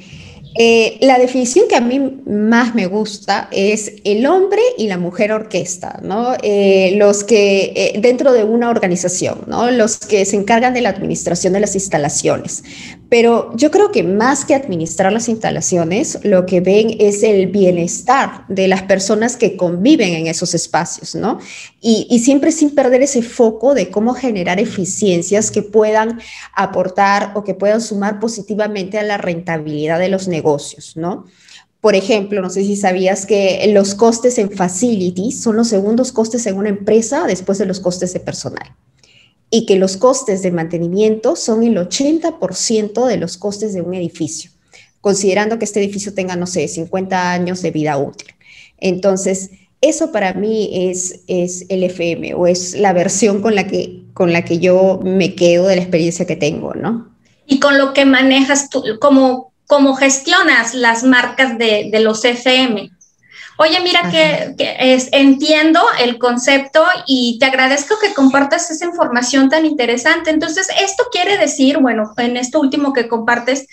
eh, 0.56 1.00
la 1.02 1.18
definición 1.18 1.68
que 1.68 1.76
a 1.76 1.82
mí 1.82 2.22
más 2.28 2.76
me 2.76 2.86
gusta 2.86 3.48
es 3.52 3.94
el 4.04 4.26
hombre 4.28 4.62
y 4.78 4.88
la 4.88 5.00
mujer 5.00 5.32
orquesta, 5.32 6.00
¿no? 6.04 6.34
Eh, 6.44 6.94
los 6.98 7.24
que 7.24 7.74
eh, 7.76 8.00
dentro 8.00 8.32
de 8.34 8.44
una 8.44 8.70
organización, 8.70 9.46
¿no? 9.48 9.72
Los 9.72 9.98
que 9.98 10.26
se 10.26 10.36
encargan 10.36 10.76
de 10.76 10.82
la 10.82 10.90
administración 10.90 11.54
de 11.54 11.60
las 11.60 11.74
instalaciones. 11.74 12.64
Pero 13.10 13.56
yo 13.56 13.70
creo 13.70 13.92
que 13.92 14.04
más 14.04 14.44
que 14.46 14.56
administrar 14.56 15.12
las 15.12 15.30
instalaciones, 15.30 16.20
lo 16.24 16.46
que 16.46 16.62
ven 16.62 16.96
es 17.00 17.22
el 17.24 17.48
bienestar 17.48 18.46
de 18.48 18.68
las 18.68 18.84
personas 18.84 19.38
que 19.38 19.56
conviven 19.56 20.14
en 20.14 20.28
esos 20.28 20.56
espacios, 20.56 21.14
¿no? 21.16 21.40
Y, 21.80 22.08
y 22.10 22.20
siempre 22.20 22.52
sin 22.52 22.74
perder 22.74 23.02
ese 23.02 23.22
foco 23.22 23.74
de 23.74 23.90
cómo 23.90 24.14
generar 24.14 24.60
eficiencias 24.60 25.52
que 25.52 25.62
puedan 25.62 26.20
aportar 26.56 27.32
o 27.36 27.44
que 27.44 27.54
puedan 27.54 27.82
sumar 27.82 28.20
positivamente 28.20 28.98
a 28.98 29.04
la 29.04 29.18
rentabilidad 29.18 30.00
de 30.00 30.10
los 30.10 30.28
negocios 30.28 30.43
negocios, 30.44 30.98
¿no? 30.98 31.26
Por 31.80 31.96
ejemplo, 31.96 32.42
no 32.42 32.50
sé 32.50 32.64
si 32.64 32.76
sabías 32.76 33.26
que 33.26 33.70
los 33.74 33.96
costes 33.96 34.38
en 34.38 34.52
facilities 34.52 35.42
son 35.42 35.58
los 35.58 35.68
segundos 35.68 36.12
costes 36.12 36.46
en 36.46 36.56
una 36.56 36.70
empresa 36.70 37.26
después 37.28 37.58
de 37.58 37.66
los 37.66 37.80
costes 37.80 38.14
de 38.14 38.20
personal 38.20 38.76
y 39.50 39.66
que 39.66 39.76
los 39.76 39.98
costes 39.98 40.42
de 40.42 40.52
mantenimiento 40.52 41.36
son 41.36 41.64
el 41.64 41.78
80% 41.78 43.06
de 43.06 43.18
los 43.18 43.38
costes 43.38 43.74
de 43.74 43.82
un 43.82 43.94
edificio, 43.94 44.50
considerando 45.00 45.60
que 45.60 45.66
este 45.66 45.80
edificio 45.80 46.14
tenga, 46.14 46.36
no 46.36 46.48
sé, 46.48 46.68
50 46.68 47.32
años 47.32 47.62
de 47.62 47.70
vida 47.70 47.98
útil. 47.98 48.34
Entonces, 48.80 49.52
eso 49.80 50.12
para 50.12 50.34
mí 50.34 50.70
es, 50.90 51.22
es 51.28 51.66
el 51.70 51.84
FM 51.84 52.34
o 52.34 52.48
es 52.48 52.74
la 52.74 52.94
versión 52.94 53.42
con 53.42 53.54
la, 53.54 53.68
que, 53.68 54.06
con 54.14 54.34
la 54.34 54.44
que 54.44 54.58
yo 54.58 55.00
me 55.04 55.36
quedo 55.36 55.68
de 55.68 55.76
la 55.76 55.82
experiencia 55.84 56.26
que 56.26 56.36
tengo, 56.36 56.74
¿no? 56.74 57.14
Y 57.46 57.60
con 57.60 57.78
lo 57.78 57.94
que 57.94 58.06
manejas 58.06 58.70
tú, 58.70 58.82
como 59.00 59.53
cómo 59.68 59.96
gestionas 59.96 60.74
las 60.74 61.04
marcas 61.04 61.58
de, 61.58 61.90
los 62.00 62.24
FM. 62.24 62.92
Oye, 63.58 63.80
mira 63.82 64.10
que, 64.10 64.56
es, 64.80 65.10
entiendo 65.12 65.82
el 66.00 66.18
concepto 66.18 66.84
y 67.06 67.38
te 67.40 67.46
agradezco 67.46 67.96
que 68.00 68.14
compartas 68.14 68.70
esa 68.72 68.86
información 68.86 69.50
tan 69.50 69.66
interesante. 69.66 70.32
Entonces, 70.32 70.68
esto 70.82 71.06
quiere 71.12 71.38
decir, 71.38 71.78
bueno, 71.78 72.14
en 72.18 72.38
esto 72.38 72.60
último 72.60 72.94
que 72.94 73.08
compartes, 73.08 73.68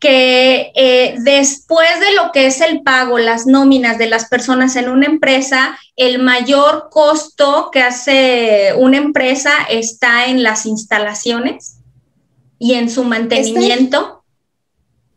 que 0.00 0.72
eh, 0.74 1.14
después 1.18 2.00
de 2.00 2.14
lo 2.14 2.32
que 2.32 2.46
es 2.46 2.62
el 2.62 2.82
pago, 2.82 3.18
las 3.18 3.46
nóminas 3.46 3.98
de 3.98 4.08
las 4.08 4.28
personas 4.28 4.74
en 4.76 4.88
una 4.88 5.06
empresa, 5.06 5.78
el 5.94 6.18
mayor 6.18 6.88
costo 6.90 7.68
que 7.70 7.82
hace 7.82 8.72
una 8.78 8.96
empresa 8.96 9.52
está 9.68 10.24
en 10.24 10.42
las 10.42 10.64
instalaciones 10.64 11.76
y 12.58 12.74
en 12.74 12.90
su 12.90 13.04
mantenimiento. 13.04 14.19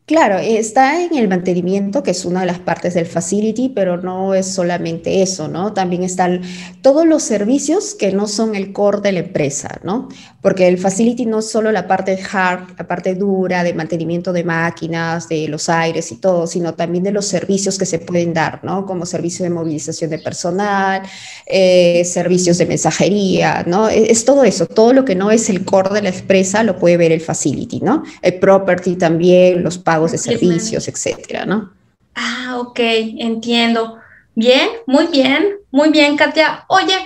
Claro, 0.06 0.36
está 0.36 1.02
en 1.02 1.16
el 1.16 1.28
mantenimiento, 1.28 2.02
que 2.02 2.10
es 2.10 2.26
una 2.26 2.40
de 2.40 2.46
las 2.46 2.58
partes 2.58 2.92
del 2.92 3.06
facility, 3.06 3.70
pero 3.70 3.96
no 3.96 4.34
es 4.34 4.46
solamente 4.46 5.22
eso, 5.22 5.48
¿no? 5.48 5.72
También 5.72 6.02
están 6.02 6.42
todos 6.82 7.06
los 7.06 7.22
servicios 7.22 7.94
que 7.94 8.12
no 8.12 8.26
son 8.26 8.54
el 8.54 8.74
core 8.74 9.00
de 9.00 9.12
la 9.12 9.20
empresa, 9.20 9.80
¿no? 9.82 10.10
Porque 10.42 10.68
el 10.68 10.76
facility 10.76 11.24
no 11.24 11.38
es 11.38 11.48
solo 11.48 11.72
la 11.72 11.88
parte 11.88 12.18
hard, 12.30 12.76
la 12.76 12.86
parte 12.86 13.14
dura 13.14 13.64
de 13.64 13.72
mantenimiento 13.72 14.34
de 14.34 14.44
máquinas, 14.44 15.26
de 15.26 15.48
los 15.48 15.70
aires 15.70 16.12
y 16.12 16.16
todo, 16.16 16.46
sino 16.46 16.74
también 16.74 17.02
de 17.02 17.10
los 17.10 17.24
servicios 17.24 17.78
que 17.78 17.86
se 17.86 17.98
pueden 17.98 18.34
dar, 18.34 18.62
¿no? 18.62 18.84
Como 18.84 19.06
servicio 19.06 19.42
de 19.44 19.48
movilización 19.48 20.10
de 20.10 20.18
personal, 20.18 21.00
eh, 21.46 22.04
servicios 22.04 22.58
de 22.58 22.66
mensajería, 22.66 23.64
¿no? 23.66 23.88
Es, 23.88 24.10
es, 24.10 24.24
todo 24.26 24.44
eso, 24.44 24.66
todo 24.66 24.92
lo 24.92 25.06
que 25.06 25.14
no 25.14 25.30
es 25.30 25.48
el 25.48 25.64
core 25.64 25.94
de 25.94 26.02
la 26.02 26.10
empresa 26.10 26.62
lo 26.62 26.78
puede 26.78 26.98
ver 26.98 27.10
el 27.10 27.22
facility, 27.22 27.80
¿no? 27.80 28.02
El 28.20 28.34
property 28.38 28.96
también, 28.96 29.62
los 29.62 29.78
pagos 29.94 30.10
de 30.10 30.18
servicios, 30.18 30.88
etcétera, 30.88 31.46
¿no? 31.46 31.72
Ah, 32.16 32.56
ok, 32.58 32.80
entiendo. 32.80 33.98
Bien, 34.34 34.68
muy 34.86 35.06
bien, 35.06 35.56
muy 35.70 35.90
bien, 35.90 36.16
Katia. 36.16 36.64
Oye, 36.66 36.96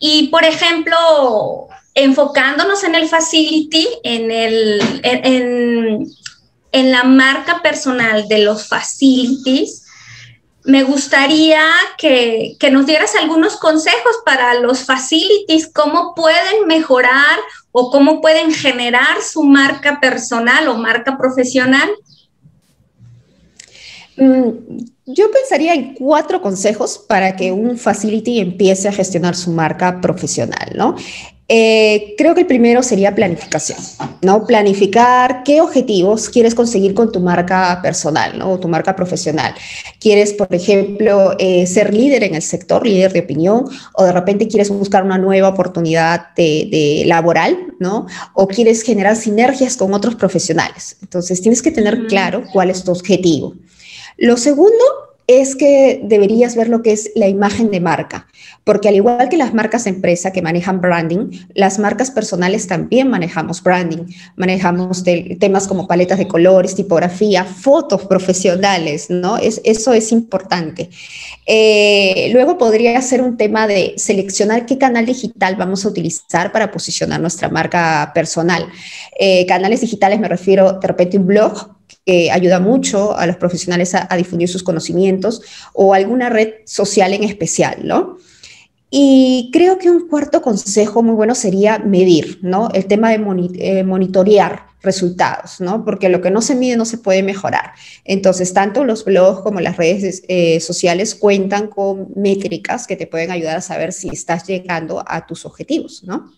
y 0.00 0.26
por 0.26 0.44
ejemplo, 0.44 1.68
enfocándonos 1.94 2.82
en 2.82 2.96
el 2.96 3.06
facility, 3.08 3.86
en, 4.02 4.32
el, 4.32 4.82
en, 5.04 6.06
en 6.72 6.90
la 6.90 7.04
marca 7.04 7.62
personal 7.62 8.26
de 8.26 8.38
los 8.38 8.66
facilities, 8.66 9.84
me 10.64 10.82
gustaría 10.82 11.64
que, 11.96 12.56
que, 12.58 12.72
nos 12.72 12.86
dieras 12.86 13.14
algunos 13.14 13.56
consejos 13.58 14.16
para 14.24 14.54
los 14.54 14.84
facilities, 14.84 15.70
cómo 15.72 16.12
pueden 16.16 16.66
mejorar 16.66 17.38
o 17.70 17.90
cómo 17.92 18.20
pueden 18.20 18.52
generar 18.52 19.22
su 19.22 19.44
marca 19.44 20.00
personal 20.00 20.66
o 20.66 20.74
marca 20.74 21.16
profesional. 21.16 21.88
Mm, 24.16 24.84
yo 25.06 25.30
pensaría 25.30 25.74
en 25.74 25.94
cuatro 25.94 26.40
consejos 26.42 26.98
para 27.08 27.34
que 27.34 27.50
un 27.52 27.76
facility 27.78 28.40
empiece 28.40 28.88
a 28.88 28.92
gestionar 28.92 29.34
su 29.34 29.50
marca 29.50 30.00
profesional, 30.00 30.72
¿no? 30.76 30.96
Eh, 31.54 32.14
creo 32.16 32.34
que 32.34 32.42
el 32.42 32.46
primero 32.46 32.82
sería 32.82 33.14
planificación, 33.14 33.78
¿no? 34.22 34.46
Planificar 34.46 35.42
qué 35.44 35.60
objetivos 35.60 36.30
quieres 36.30 36.54
conseguir 36.54 36.94
con 36.94 37.12
tu 37.12 37.20
marca 37.20 37.80
personal, 37.82 38.38
¿no? 38.38 38.52
O 38.52 38.60
tu 38.60 38.68
marca 38.68 38.96
profesional. 38.96 39.54
¿Quieres, 39.98 40.32
por 40.32 40.54
ejemplo, 40.54 41.36
eh, 41.38 41.66
ser 41.66 41.92
líder 41.92 42.24
en 42.24 42.36
el 42.36 42.42
sector, 42.42 42.86
líder 42.86 43.12
de 43.12 43.20
opinión? 43.20 43.64
¿O 43.94 44.04
de 44.04 44.12
repente 44.12 44.48
quieres 44.48 44.70
buscar 44.70 45.04
una 45.04 45.18
nueva 45.18 45.48
oportunidad 45.48 46.34
de, 46.36 46.68
de 46.70 47.02
laboral, 47.06 47.58
¿no? 47.80 48.06
¿O 48.32 48.46
quieres 48.46 48.82
generar 48.82 49.16
sinergias 49.16 49.76
con 49.76 49.92
otros 49.92 50.14
profesionales? 50.14 50.96
Entonces, 51.02 51.42
tienes 51.42 51.60
que 51.60 51.70
tener 51.70 52.06
claro 52.06 52.44
cuál 52.52 52.70
es 52.70 52.82
tu 52.82 52.92
objetivo. 52.92 53.54
Lo 54.16 54.36
segundo 54.36 54.84
es 55.26 55.54
que 55.54 56.00
deberías 56.02 56.56
ver 56.56 56.68
lo 56.68 56.82
que 56.82 56.92
es 56.92 57.10
la 57.14 57.28
imagen 57.28 57.70
de 57.70 57.80
marca, 57.80 58.26
porque 58.64 58.88
al 58.88 58.96
igual 58.96 59.28
que 59.28 59.36
las 59.36 59.54
marcas 59.54 59.84
de 59.84 59.90
empresa 59.90 60.32
que 60.32 60.42
manejan 60.42 60.80
branding, 60.80 61.30
las 61.54 61.78
marcas 61.78 62.10
personales 62.10 62.66
también 62.66 63.08
manejamos 63.08 63.62
branding, 63.62 64.04
manejamos 64.36 65.04
temas 65.38 65.68
como 65.68 65.86
paletas 65.86 66.18
de 66.18 66.28
colores, 66.28 66.74
tipografía, 66.74 67.44
fotos 67.44 68.04
profesionales, 68.06 69.10
¿no? 69.10 69.38
Es, 69.38 69.60
eso 69.64 69.92
es 69.92 70.12
importante. 70.12 70.90
Eh, 71.46 72.30
luego 72.32 72.58
podría 72.58 73.00
ser 73.00 73.22
un 73.22 73.36
tema 73.36 73.66
de 73.66 73.94
seleccionar 73.96 74.66
qué 74.66 74.76
canal 74.76 75.06
digital 75.06 75.56
vamos 75.56 75.84
a 75.84 75.88
utilizar 75.88 76.52
para 76.52 76.70
posicionar 76.70 77.20
nuestra 77.20 77.48
marca 77.48 78.10
personal. 78.14 78.66
Eh, 79.18 79.46
canales 79.46 79.80
digitales 79.80 80.20
me 80.20 80.28
refiero 80.28 80.74
de 80.74 80.86
repente 80.86 81.16
un 81.16 81.26
blog, 81.26 81.81
que 82.04 82.30
ayuda 82.30 82.60
mucho 82.60 83.16
a 83.16 83.26
los 83.26 83.36
profesionales 83.36 83.94
a, 83.94 84.08
difundir 84.16 84.48
sus 84.48 84.62
conocimientos 84.62 85.42
o 85.72 85.94
alguna 85.94 86.28
red 86.28 86.54
social 86.64 87.12
en 87.14 87.24
especial, 87.24 87.80
¿no? 87.84 88.18
Y 88.90 89.48
creo 89.52 89.78
que 89.78 89.90
un 89.90 90.06
cuarto 90.06 90.42
consejo 90.42 91.02
muy 91.02 91.14
bueno 91.14 91.34
sería 91.34 91.78
medir, 91.78 92.40
¿no? 92.42 92.68
El 92.74 92.86
tema 92.86 93.10
de 93.10 93.50
eh, 93.54 93.84
monitorear 93.84 94.66
resultados, 94.82 95.60
¿no? 95.60 95.84
Porque 95.84 96.08
lo 96.08 96.20
que 96.20 96.30
no 96.30 96.42
se 96.42 96.54
mide 96.54 96.76
no 96.76 96.84
se 96.84 96.98
puede 96.98 97.22
mejorar. 97.22 97.72
Entonces, 98.04 98.52
tanto 98.52 98.84
los 98.84 99.04
blogs 99.04 99.40
como 99.40 99.60
las 99.60 99.76
redes 99.76 100.24
eh, 100.28 100.60
sociales 100.60 101.14
cuentan 101.14 101.68
con 101.68 102.08
métricas 102.16 102.86
que 102.86 102.96
te 102.96 103.06
pueden 103.06 103.30
ayudar 103.30 103.56
a 103.56 103.62
saber 103.62 103.92
si 103.92 104.08
estás 104.08 104.46
llegando 104.46 105.02
a 105.06 105.26
tus 105.26 105.46
objetivos, 105.46 106.02
¿no? 106.04 106.30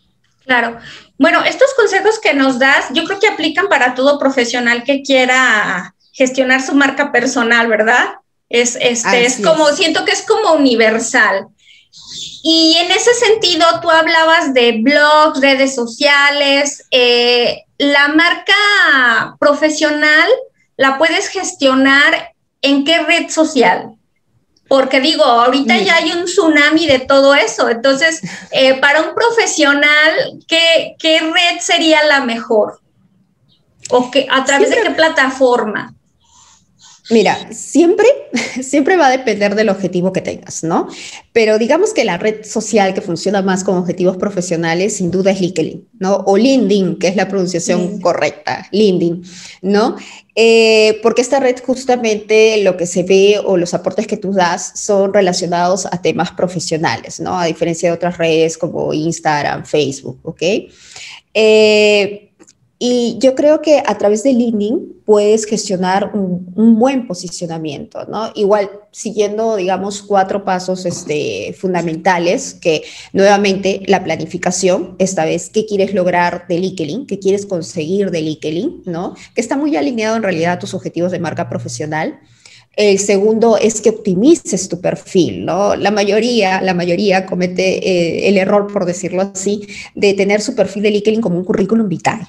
Claro. 0.45 0.79
Bueno, 1.19 1.43
estos 1.45 1.73
consejos 1.75 2.19
que 2.19 2.35
nos 2.35 2.59
das, 2.59 2.87
yo 2.93 3.05
creo 3.05 3.19
que 3.19 3.29
aplican 3.29 3.69
para 3.69 3.95
todo 3.95 4.19
profesional 4.19 4.85
que 4.85 5.03
quiera 5.03 5.95
gestionar 6.13 6.63
su 6.63 6.75
marca 6.75 7.13
personal, 7.13 7.67
¿verdad? 7.69 8.15
Es, 8.49 8.77
este, 8.81 9.25
es 9.25 9.41
como, 9.45 9.69
siento 9.73 10.05
que 10.05 10.13
es 10.13 10.23
como 10.23 10.53
universal. 10.53 11.47
Y 12.43 12.77
en 12.79 12.91
ese 12.93 13.15
sentido, 13.15 13.67
tú 13.81 13.91
hablabas 13.91 14.53
de 14.53 14.81
blogs, 14.83 15.41
redes 15.41 15.75
sociales. 15.75 16.87
Eh, 16.91 17.63
la 17.79 18.09
marca 18.09 19.37
profesional 19.41 20.29
la 20.77 20.99
puedes 20.99 21.29
gestionar 21.29 22.35
en 22.61 22.85
qué 22.85 22.99
red 23.01 23.29
social? 23.29 23.95
Porque 24.69 25.01
digo, 25.01 25.25
ahorita 25.25 25.77
ya 25.79 25.97
hay 25.97 26.13
un 26.13 26.25
tsunami 26.25 26.87
de 26.87 27.01
todo 27.01 27.35
eso. 27.35 27.69
Entonces, 27.69 28.21
eh, 28.51 28.81
para 28.81 29.03
un 29.03 29.15
profesional, 29.15 30.39
¿qué, 30.49 30.97
¿qué, 30.99 31.21
red 31.21 31.61
sería 31.61 32.05
la 32.05 32.25
mejor? 32.25 32.81
¿O 33.91 34.11
qué, 34.11 34.27
a 34.31 34.45
través 34.45 34.71
de 34.71 34.83
qué 34.83 34.91
plataforma? 34.91 35.95
Mira, 37.11 37.53
siempre, 37.53 38.07
siempre 38.63 38.97
va 38.97 39.09
a 39.09 39.11
depender 39.11 39.55
del 39.55 39.69
objetivo 39.69 40.13
que 40.13 40.23
tengas, 40.23 40.65
¿no? 40.65 40.89
Pero 41.33 41.59
digamos 41.59 41.93
que 41.93 42.05
la 42.05 42.17
red 42.17 42.45
social 42.45 42.95
que 42.95 43.03
funciona 43.03 43.43
más 43.43 43.63
con 43.63 43.77
objetivos 43.77 44.17
profesionales, 44.17 44.97
sin 44.97 45.11
duda 45.11 45.33
es 45.33 45.41
LinkedIn, 45.41 45.87
¿no? 45.99 46.25
O 46.27 46.39
LinkedIn, 46.39 46.99
que 46.99 47.09
es 47.09 47.17
la 47.17 47.29
pronunciación 47.29 48.01
correcta, 48.01 48.67
LinkedIn, 48.73 49.23
¿no? 49.63 49.97
Eh, 50.35 50.99
porque 51.03 51.21
esta 51.21 51.41
red 51.41 51.57
justamente 51.65 52.63
lo 52.63 52.77
que 52.77 52.87
se 52.87 53.03
ve 53.03 53.39
o 53.45 53.59
los 53.59 53.75
aportes 53.75 54.07
que 54.07 54.17
tú 54.17 54.33
das 54.33 54.73
son 54.75 55.13
relacionados 55.13 55.87
a 55.87 56.01
temas 56.01 56.33
profesionales, 56.33 57.21
¿no? 57.21 57.39
A 57.39 57.45
diferencia 57.45 57.91
de 57.91 57.95
otras 57.95 58.17
redes 58.17 58.57
como 58.57 58.95
Instagram, 58.95 59.67
Facebook, 59.67 60.21
¿ok? 60.23 60.43
Eh, 61.35 62.31
y 62.87 63.17
yo 63.19 63.35
creo 63.35 63.63
que 63.63 63.79
a 63.79 63.97
través 63.97 64.25
de 64.25 64.35
LinkedIn 64.35 65.01
puedes 65.07 65.47
gestionar 65.47 66.11
un, 66.13 66.79
buen 66.79 67.07
posicionamiento, 67.07 68.05
¿no? 68.05 68.31
Igual 68.35 68.69
siguiendo, 68.91 69.57
digamos, 69.57 70.03
cuatro 70.03 70.45
pasos 70.45 70.85
este, 70.85 71.55
fundamentales, 71.59 72.53
que 72.53 72.83
nuevamente 73.15 73.81
la 73.87 74.05
planificación, 74.05 74.97
esta 74.99 75.25
vez, 75.25 75.49
¿qué 75.49 75.65
quieres 75.65 75.95
lograr 75.95 76.47
de 76.47 76.59
LinkedIn? 76.59 77.07
¿Qué 77.07 77.19
quieres 77.19 77.47
conseguir 77.47 78.11
de 78.11 78.21
LinkedIn? 78.21 78.83
¿No? 78.85 79.15
Que 79.35 79.41
está 79.41 79.57
muy 79.57 79.75
alineado 79.77 80.17
en 80.17 80.23
realidad 80.23 80.53
a 80.53 80.59
tus 80.59 80.75
objetivos 80.75 81.11
de 81.11 81.21
marca 81.21 81.49
profesional. 81.49 82.21
El 82.77 82.99
segundo 82.99 83.57
es 83.57 83.81
que 83.81 83.89
optimices 83.89 84.69
tu 84.69 84.83
perfil, 84.83 85.47
¿no? 85.47 85.75
La 85.75 85.91
mayoría, 85.91 86.61
la 86.61 86.75
mayoría 86.75 87.25
comete 87.25 87.79
eh, 87.79 88.29
el 88.29 88.37
error, 88.37 88.71
por 88.71 88.85
decirlo 88.85 89.23
así, 89.23 89.69
de 89.95 90.13
tener 90.13 90.43
su 90.43 90.55
perfil 90.55 90.83
de 90.83 90.91
LinkedIn 90.91 91.23
como 91.23 91.39
un 91.39 91.45
currículum 91.45 91.89
vitae. 91.89 92.27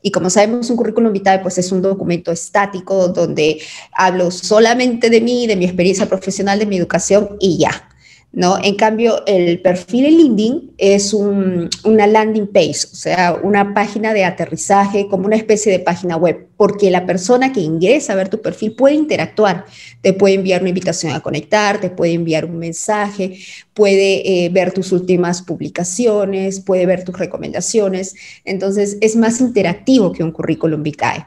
Y 0.00 0.10
como 0.10 0.30
sabemos, 0.30 0.70
un 0.70 0.76
currículum 0.76 1.12
vitae 1.12 1.40
pues 1.40 1.58
es 1.58 1.72
un 1.72 1.82
documento 1.82 2.30
estático 2.30 3.08
donde 3.08 3.60
hablo 3.92 4.30
solamente 4.30 5.10
de 5.10 5.20
mí, 5.20 5.46
de 5.46 5.56
mi 5.56 5.64
experiencia 5.64 6.06
profesional, 6.06 6.58
de 6.58 6.66
mi 6.66 6.76
educación 6.76 7.36
y 7.40 7.58
ya. 7.58 7.87
¿No? 8.32 8.58
En 8.62 8.76
cambio, 8.76 9.24
el 9.26 9.60
perfil 9.60 10.04
en 10.04 10.16
LinkedIn 10.18 10.72
es 10.76 11.14
una 11.14 12.06
landing 12.06 12.46
page, 12.46 12.86
o 12.92 12.94
sea, 12.94 13.38
una 13.42 13.72
página 13.72 14.12
de 14.12 14.24
aterrizaje, 14.24 15.08
como 15.08 15.26
una 15.26 15.36
especie 15.36 15.72
de 15.72 15.78
página 15.78 16.16
web, 16.16 16.46
porque 16.56 16.90
la 16.90 17.06
persona 17.06 17.52
que 17.52 17.60
ingresa 17.60 18.12
a 18.12 18.16
ver 18.16 18.28
tu 18.28 18.42
perfil 18.42 18.72
puede 18.72 18.96
interactuar, 18.96 19.64
te 20.02 20.12
puede 20.12 20.34
enviar 20.34 20.60
una 20.60 20.68
invitación 20.68 21.12
a 21.14 21.20
conectar, 21.20 21.80
te 21.80 21.90
puede 21.90 22.12
enviar 22.12 22.44
un 22.44 22.58
mensaje, 22.58 23.38
puede 23.72 24.44
eh, 24.44 24.48
ver 24.50 24.72
tus 24.72 24.92
últimas 24.92 25.42
publicaciones, 25.42 26.60
puede 26.60 26.84
ver 26.86 27.04
tus 27.04 27.18
recomendaciones, 27.18 28.14
entonces 28.44 28.98
es 29.00 29.16
más 29.16 29.40
interactivo 29.40 30.12
que 30.12 30.22
un 30.22 30.32
currículum 30.32 30.82
vitae. 30.82 31.24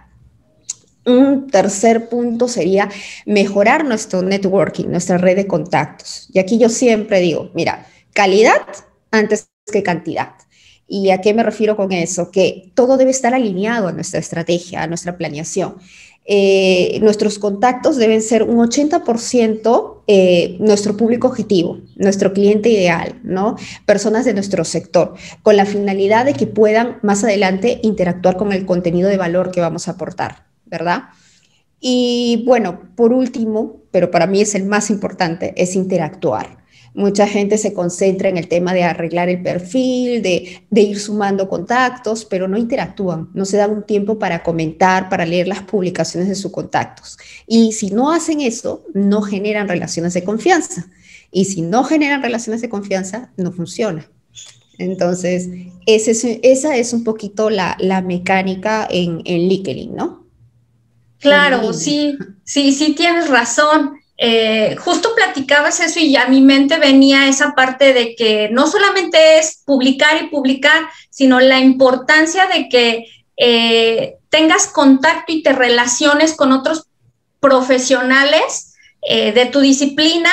Un 1.06 1.48
tercer 1.48 2.10
punto 2.10 2.48
sería 2.48 2.90
mejorar 3.26 3.86
nuestro 3.86 4.22
networking, 4.22 4.88
nuestra 4.88 5.18
red 5.18 5.36
de 5.36 5.48
contactos. 5.48 6.28
Y 6.32 6.40
aquí 6.40 6.60
yo 6.60 6.70
siempre 6.70 7.20
digo, 7.20 7.50
mira, 7.54 7.88
calidad 8.14 8.62
antes 9.10 9.50
que 9.72 9.84
cantidad. 9.84 10.34
¿Y 10.88 11.12
a 11.12 11.22
qué 11.22 11.34
me 11.34 11.44
refiero 11.44 11.76
con 11.78 11.92
eso? 11.92 12.32
Que 12.32 12.72
todo 12.76 12.98
debe 12.98 13.12
estar 13.12 13.34
alineado 13.34 13.88
a 13.88 13.94
nuestra 13.94 14.20
estrategia, 14.20 14.84
a 14.84 14.88
nuestra 14.88 15.18
planeación. 15.18 15.78
Eh, 16.26 17.00
nuestros 17.02 17.40
contactos 17.40 17.98
deben 17.98 18.22
ser 18.22 18.44
un 18.44 18.58
80% 18.58 20.04
eh, 20.06 20.58
nuestro 20.60 20.96
público 20.98 21.28
objetivo, 21.28 21.80
nuestro 21.96 22.34
cliente 22.34 22.70
ideal, 22.70 23.20
¿no? 23.24 23.56
Personas 23.86 24.26
de 24.26 24.34
nuestro 24.34 24.64
sector, 24.64 25.16
con 25.42 25.58
la 25.58 25.66
finalidad 25.66 26.26
de 26.26 26.34
que 26.34 26.46
puedan 26.46 27.00
más 27.02 27.24
adelante 27.24 27.80
interactuar 27.82 28.38
con 28.38 28.52
el 28.54 28.66
contenido 28.66 29.10
de 29.10 29.18
valor 29.18 29.52
que 29.52 29.62
vamos 29.62 29.88
a 29.88 29.92
aportar. 29.92 30.51
¿Verdad? 30.72 31.10
Y 31.82 32.44
bueno, 32.46 32.94
por 32.96 33.12
último, 33.12 33.82
pero 33.92 34.10
para 34.10 34.28
mí 34.28 34.40
es 34.40 34.56
el 34.56 34.66
más 34.66 34.90
importante, 34.90 35.54
es 35.58 35.76
interactuar. 35.76 36.62
Mucha 36.94 37.26
gente 37.26 37.58
se 37.58 37.74
concentra 37.74 38.28
en 38.28 38.38
el 38.38 38.50
tema 38.50 38.74
de 38.74 38.84
arreglar 38.84 39.30
el 39.30 39.42
perfil, 39.42 40.22
de, 40.22 40.62
ir 40.72 41.00
sumando 41.00 41.48
contactos, 41.48 42.26
pero 42.26 42.50
no 42.50 42.58
interactúan, 42.58 43.30
no 43.34 43.46
se 43.46 43.58
dan 43.58 43.72
un 43.72 43.84
tiempo 43.84 44.20
para 44.20 44.44
comentar, 44.44 45.08
para 45.08 45.26
leer 45.26 45.48
las 45.48 45.64
publicaciones 45.64 46.28
de 46.28 46.36
sus 46.36 46.52
contactos. 46.52 47.18
Y 47.48 47.72
si 47.72 47.92
no 47.92 48.12
hacen 48.12 48.42
eso, 48.42 48.84
no 48.94 49.22
generan 49.22 49.70
relaciones 49.70 50.14
de 50.14 50.24
confianza. 50.24 50.88
Y 51.32 51.46
si 51.46 51.62
no 51.62 51.86
generan 51.86 52.22
relaciones 52.22 52.62
de 52.62 52.70
confianza, 52.70 53.32
no 53.38 53.54
funciona. 53.54 54.06
Entonces, 54.78 55.48
esa 55.86 56.76
es 56.76 56.94
un 56.94 57.06
poquito 57.06 57.50
la, 57.50 57.78
mecánica 58.06 58.86
en, 58.92 59.22
en 59.24 59.48
LinkedIn, 59.48 59.96
¿no? 59.96 60.21
Claro, 61.22 61.72
sí, 61.72 62.18
sí, 62.44 62.74
sí 62.74 62.94
tienes 62.94 63.30
razón. 63.30 64.00
Eh, 64.18 64.76
justo 64.76 65.16
platicabas 65.16 65.80
eso 65.80 66.00
y 66.00 66.16
a 66.16 66.28
mi 66.28 66.42
mente 66.42 66.78
venía 66.78 67.28
esa 67.28 67.54
parte 67.54 67.94
de 67.94 68.16
que 68.16 68.50
no 68.52 68.68
solamente 68.68 69.40
es 69.40 69.62
publicar 69.66 70.22
y 70.22 70.28
publicar, 70.28 70.84
sino 71.10 71.40
la 71.40 71.60
importancia 71.60 72.48
de 72.48 72.70
que 72.70 73.06
eh, 73.38 74.18
tengas 74.30 74.68
contacto 74.68 75.32
y 75.32 75.44
te 75.44 75.54
relaciones 75.54 76.36
con 76.36 76.52
otros 76.52 76.88
profesionales 77.40 78.76
eh, 79.02 79.32
de 79.32 79.46
tu 79.48 79.60
disciplina 79.60 80.32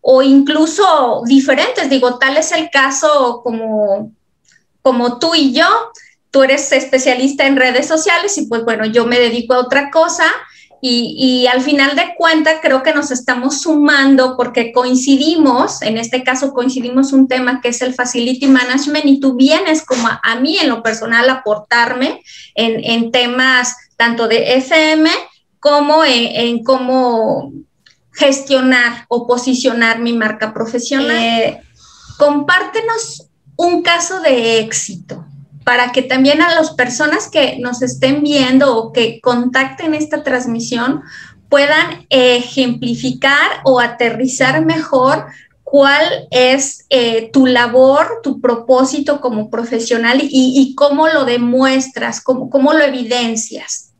o 0.00 0.22
incluso 0.22 1.22
diferentes. 1.26 1.90
Digo, 1.90 2.18
tal 2.18 2.36
es 2.36 2.52
el 2.52 2.70
caso 2.70 3.40
como, 3.42 4.12
como 4.82 5.18
tú 5.18 5.34
y 5.34 5.52
yo, 5.52 5.66
tú 6.30 6.42
eres 6.42 6.70
especialista 6.72 7.46
en 7.46 7.56
redes 7.56 7.86
sociales 7.86 8.36
y 8.38 8.46
pues 8.46 8.64
bueno, 8.64 8.86
yo 8.86 9.06
me 9.06 9.18
dedico 9.18 9.54
a 9.54 9.60
otra 9.60 9.90
cosa 9.90 10.24
y, 10.80 11.46
al 11.52 11.60
final 11.60 11.96
de 11.96 12.14
cuentas 12.16 12.58
creo 12.62 12.84
que 12.84 12.94
nos 12.94 13.10
estamos 13.10 13.62
sumando 13.62 14.36
porque 14.36 14.72
coincidimos, 14.72 15.82
en 15.82 15.98
este 15.98 16.22
caso 16.22 16.52
coincidimos 16.52 17.12
un 17.12 17.26
tema 17.26 17.60
que 17.60 17.68
es 17.68 17.82
el 17.82 17.94
Facility 17.94 18.46
Management 18.46 19.04
y 19.06 19.18
tú 19.18 19.34
vienes 19.34 19.84
como 19.84 20.08
a, 20.08 20.34
mí 20.36 20.56
en 20.58 20.68
lo 20.68 20.82
personal 20.82 21.28
a 21.28 21.34
aportarme 21.34 22.22
en, 22.54 23.10
temas 23.10 23.76
tanto 23.96 24.28
de 24.28 24.54
FM 24.54 25.10
como 25.58 26.04
en, 26.04 26.62
cómo 26.62 27.52
gestionar 28.12 29.06
o 29.08 29.26
posicionar 29.26 29.98
mi 29.98 30.12
marca 30.12 30.54
profesional. 30.54 31.10
Eh, 31.10 31.60
compártenos 32.18 33.28
un 33.56 33.82
caso 33.82 34.20
de 34.20 34.60
éxito 34.60 35.24
para 35.68 35.92
que 35.92 36.00
también 36.00 36.40
a 36.40 36.54
las 36.54 36.70
personas 36.70 37.28
que 37.28 37.58
nos 37.58 37.82
estén 37.82 38.22
viendo 38.22 38.74
o 38.74 38.90
que 38.90 39.20
contacten 39.20 39.92
esta 39.92 40.22
transmisión 40.22 41.02
puedan 41.50 42.06
ejemplificar 42.08 43.60
o 43.64 43.78
aterrizar 43.78 44.64
mejor 44.64 45.26
cuál 45.64 46.26
es 46.30 46.86
eh, 46.88 47.28
tu 47.34 47.44
labor, 47.44 48.20
tu 48.22 48.40
propósito 48.40 49.20
como 49.20 49.50
profesional 49.50 50.20
y, 50.22 50.74
cómo 50.74 51.06
lo 51.06 51.26
demuestras, 51.26 52.22
cómo, 52.22 52.48
cómo 52.48 52.72
lo 52.72 52.82
evidencias. 52.82 53.92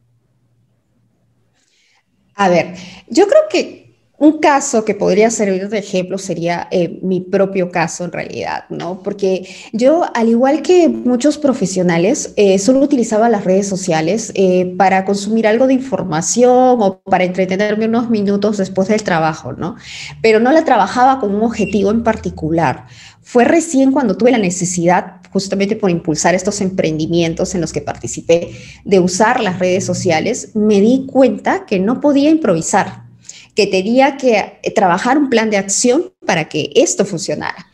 A 2.35 2.48
ver, 2.48 2.76
yo 3.09 3.28
creo 3.28 3.42
que 3.50 3.88
un 4.18 4.38
caso 4.38 4.85
que 4.85 4.96
podría 4.96 5.31
servir 5.31 5.68
de 5.68 5.78
ejemplo 5.78 6.18
sería 6.18 6.66
eh, 6.72 6.98
mi 7.02 7.20
propio 7.20 7.70
caso 7.70 8.04
en 8.04 8.11
realidad, 8.11 8.64
¿no? 8.68 9.00
Porque 9.04 9.48
yo, 9.72 10.07
al 10.12 10.28
igual 10.28 10.62
que 10.62 10.88
muchos 10.88 11.38
profesionales, 11.38 12.33
eh, 12.35 12.59
solo 12.59 12.81
utilizaba 12.81 13.28
las 13.28 13.44
redes 13.44 13.68
sociales 13.68 14.33
eh, 14.35 14.74
para 14.76 15.04
consumir 15.04 15.46
algo 15.46 15.68
de 15.68 15.74
información 15.74 16.78
o 16.81 17.00
para 17.02 17.22
entretenerme 17.22 17.87
unos 17.87 18.11
minutos 18.11 18.57
después 18.57 18.88
del 18.88 19.04
trabajo, 19.04 19.52
¿no? 19.52 19.76
Pero 20.20 20.40
no 20.40 20.50
la 20.50 20.64
trabajaba 20.64 21.20
con 21.20 21.33
un 21.33 21.42
objetivo 21.42 21.92
en 21.92 22.02
particular. 22.02 22.87
Fue 23.22 23.44
recién 23.44 23.92
cuando 23.92 24.16
tuve 24.16 24.33
la 24.33 24.38
necesidad, 24.38 25.20
justamente 25.33 25.76
por 25.76 25.90
impulsar 25.90 26.35
estos 26.35 26.61
emprendimientos 26.61 27.54
en 27.54 27.61
los 27.61 27.72
que 27.72 27.83
participé, 27.83 28.50
de 28.85 28.98
usar 28.98 29.40
las 29.40 29.61
redes 29.61 29.85
sociales, 29.85 30.57
me 30.57 30.81
di 30.81 31.07
cuenta 31.07 31.66
que 31.66 31.78
no 31.78 32.00
podía 32.00 32.31
improvisar 32.31 33.08
que 33.59 33.66
tenía 33.66 34.16
que 34.16 34.61
eh, 34.62 34.71
trabajar 34.71 35.18
un 35.18 35.29
plan 35.31 35.51
de 35.51 35.57
acción 35.57 36.12
para 36.25 36.49
que 36.49 36.71
esto 36.77 37.05
funcionara. 37.05 37.66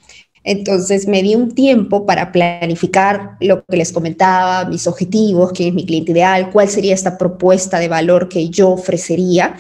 Entonces 0.43 1.07
me 1.07 1.23
di 1.23 1.35
un 1.35 1.55
tiempo 1.55 2.07
para 2.07 2.33
planificar 2.33 3.37
lo 3.41 3.63
que 3.67 3.77
les 3.77 3.93
comentaba, 3.93 4.65
mis 4.65 4.87
objetivos, 4.87 5.53
quién 5.53 5.69
es 5.69 5.75
mi 5.75 5.85
cliente 5.85 6.13
ideal, 6.13 6.51
cuál 6.51 6.71
sería 6.71 6.95
esta 6.95 7.19
propuesta 7.19 7.79
de 7.81 7.89
valor 7.89 8.31
que 8.31 8.49
yo 8.49 8.71
ofrecería. 8.71 9.57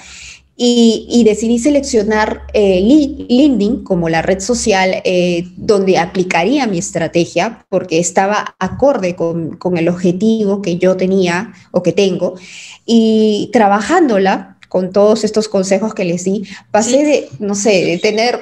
Y, 0.56 1.22
decidí 1.26 1.58
seleccionar 1.58 2.42
eh, 2.54 2.80
LinkedIn 2.80 3.82
como 3.82 4.08
la 4.08 4.22
red 4.22 4.38
social 4.38 5.02
eh, 5.04 5.48
donde 5.56 5.98
aplicaría 5.98 6.68
mi 6.68 6.78
estrategia 6.78 7.66
porque 7.68 7.98
estaba 7.98 8.54
acorde 8.60 9.16
con, 9.16 9.56
con 9.56 9.76
el 9.76 9.88
objetivo 9.88 10.62
que 10.62 10.78
yo 10.78 10.96
tenía 10.96 11.52
o 11.72 11.82
que 11.82 11.92
tengo 11.92 12.36
y 12.86 13.50
trabajándola 13.52 14.53
con 14.74 14.90
todos 14.90 15.22
estos 15.22 15.46
consejos 15.46 15.94
que 15.94 16.04
les 16.04 16.24
di, 16.24 16.48
pasé 16.72 17.04
de, 17.04 17.28
no 17.38 17.54
sé, 17.54 17.84
de 17.84 17.98
tener 17.98 18.40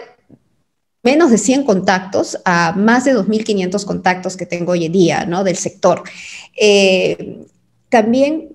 menos 1.03 1.31
de 1.31 1.37
100 1.37 1.65
contactos 1.65 2.39
a 2.47 2.73
más 2.73 3.05
de 3.05 3.15
2.500 3.15 3.85
contactos 3.85 4.39
que 4.39 4.47
tengo 4.47 4.73
hoy 4.73 4.87
en 4.87 4.93
día, 4.93 5.27
¿no? 5.27 5.45
Del 5.45 5.59
sector. 5.59 6.03
Eh, 6.57 7.45
también 7.91 8.49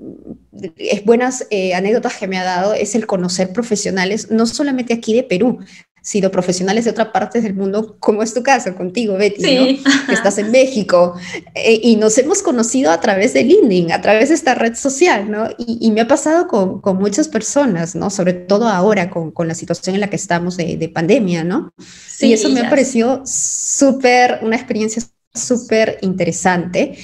es 0.75 1.05
buenas 1.05 1.45
eh, 1.51 1.75
anécdotas 1.75 2.15
que 2.15 2.27
me 2.27 2.39
ha 2.39 2.43
dado 2.43 2.73
es 2.73 2.95
el 2.95 3.05
conocer 3.05 3.53
profesionales, 3.53 4.31
no 4.31 4.47
solamente 4.47 4.95
aquí 4.95 5.13
de 5.13 5.21
Perú, 5.21 5.59
sino 6.07 6.31
profesionales 6.31 6.85
de 6.85 6.91
otras 6.91 7.09
partes 7.09 7.43
del 7.43 7.53
mundo, 7.53 7.97
como 7.99 8.23
es 8.23 8.33
tu 8.33 8.41
caso 8.41 8.73
contigo, 8.75 9.17
Betty, 9.17 9.43
que 9.43 9.81
estás 10.13 10.37
en 10.37 10.51
México. 10.51 11.15
Eh, 11.53 11.81
y 11.83 11.97
nos 11.97 12.17
hemos 12.17 12.41
conocido 12.41 12.91
a 12.91 13.01
través 13.01 13.33
de 13.33 13.43
LinkedIn, 13.43 13.91
a 13.91 13.99
través 13.99 14.29
de 14.29 14.35
esta 14.35 14.55
red 14.55 14.73
social, 14.75 15.29
¿no? 15.29 15.49
Y, 15.57 15.91
me 15.91 15.99
ha 15.99 16.07
pasado 16.07 16.47
con, 16.47 16.79
con, 16.79 16.95
muchas 16.95 17.27
personas, 17.27 17.93
¿no? 17.93 18.09
Sobre 18.09 18.31
todo 18.31 18.69
ahora 18.69 19.09
con, 19.09 19.31
con, 19.31 19.49
la 19.49 19.53
situación 19.53 19.95
en 19.95 19.99
la 19.99 20.09
que 20.09 20.15
estamos 20.15 20.55
de, 20.55 20.77
de 20.77 20.87
pandemia, 20.87 21.43
¿no? 21.43 21.73
Sí, 22.07 22.27
y 22.27 22.33
eso 22.33 22.47
me 22.51 22.61
ha 22.61 22.69
parecido 22.69 23.23
súper, 23.25 24.39
una 24.43 24.55
experiencia 24.55 25.03
súper 25.33 25.97
interesante. 26.03 26.97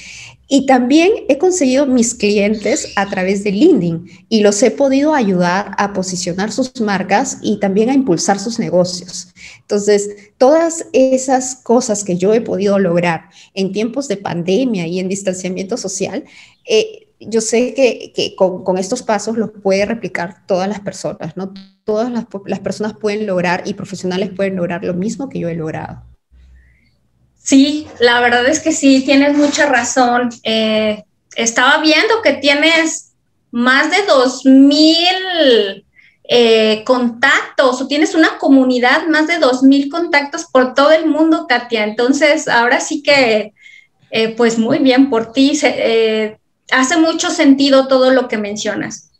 Y 0.46 0.66
también 0.66 1.10
he 1.28 1.38
conseguido 1.38 1.86
mis 1.86 2.14
clientes 2.14 2.92
a 2.96 3.08
través 3.08 3.44
de 3.44 3.52
LinkedIn 3.52 4.26
y 4.28 4.40
los 4.40 4.62
he 4.62 4.70
podido 4.70 5.14
ayudar 5.14 5.72
a 5.78 5.92
posicionar 5.92 6.52
sus 6.52 6.80
marcas 6.80 7.38
y 7.42 7.58
también 7.60 7.88
a 7.88 7.94
impulsar 7.94 8.38
sus 8.38 8.58
negocios. 8.58 9.32
Entonces, 9.60 10.10
todas 10.36 10.86
esas 10.92 11.56
cosas 11.56 12.04
que 12.04 12.18
yo 12.18 12.34
he 12.34 12.42
podido 12.42 12.78
lograr 12.78 13.30
en 13.54 13.72
tiempos 13.72 14.06
de 14.08 14.18
pandemia 14.18 14.86
y 14.86 15.00
en 15.00 15.08
distanciamiento 15.08 15.76
social, 15.78 16.24
eh, 16.68 17.08
yo 17.20 17.40
sé 17.40 17.72
que, 17.74 18.34
con, 18.36 18.76
estos 18.76 19.02
pasos 19.02 19.38
los 19.38 19.50
puede 19.50 19.86
replicar 19.86 20.46
todas 20.46 20.68
las 20.68 20.80
personas, 20.80 21.36
¿no? 21.36 21.54
Todas 21.84 22.10
las, 22.10 22.26
las 22.44 22.60
personas 22.60 22.94
pueden 22.94 23.26
lograr 23.26 23.62
y 23.64 23.74
profesionales 23.74 24.30
pueden 24.36 24.56
lograr 24.56 24.84
lo 24.84 24.94
mismo 24.94 25.28
que 25.28 25.38
yo 25.38 25.48
he 25.48 25.54
logrado. 25.54 26.02
Sí, 27.44 27.86
la 28.00 28.20
verdad 28.20 28.46
es 28.46 28.60
que 28.60 28.72
sí, 28.72 29.02
tienes 29.04 29.36
mucha 29.36 29.66
razón. 29.66 30.30
Eh, 30.44 31.04
estaba 31.36 31.76
viendo 31.82 32.22
que 32.22 32.32
tienes 32.32 33.12
más 33.50 33.90
de 33.90 33.98
2.000 34.06 35.84
eh, 36.26 36.82
contactos 36.86 37.82
o 37.82 37.86
tienes 37.86 38.14
una 38.14 38.38
comunidad, 38.38 39.08
más 39.08 39.26
de 39.26 39.40
2.000 39.40 39.90
contactos 39.90 40.46
por 40.50 40.72
todo 40.72 40.90
el 40.92 41.04
mundo, 41.04 41.44
Katia. 41.46 41.84
Entonces, 41.84 42.48
ahora 42.48 42.80
sí 42.80 43.02
que, 43.02 43.52
eh, 44.10 44.28
pues 44.30 44.58
muy 44.58 44.78
bien 44.78 45.10
por 45.10 45.32
ti. 45.32 45.52
hace 46.70 46.96
mucho 46.96 47.28
sentido 47.28 47.88
todo 47.88 48.10
lo 48.10 48.26
que 48.26 48.38
mencionas. 48.38 49.10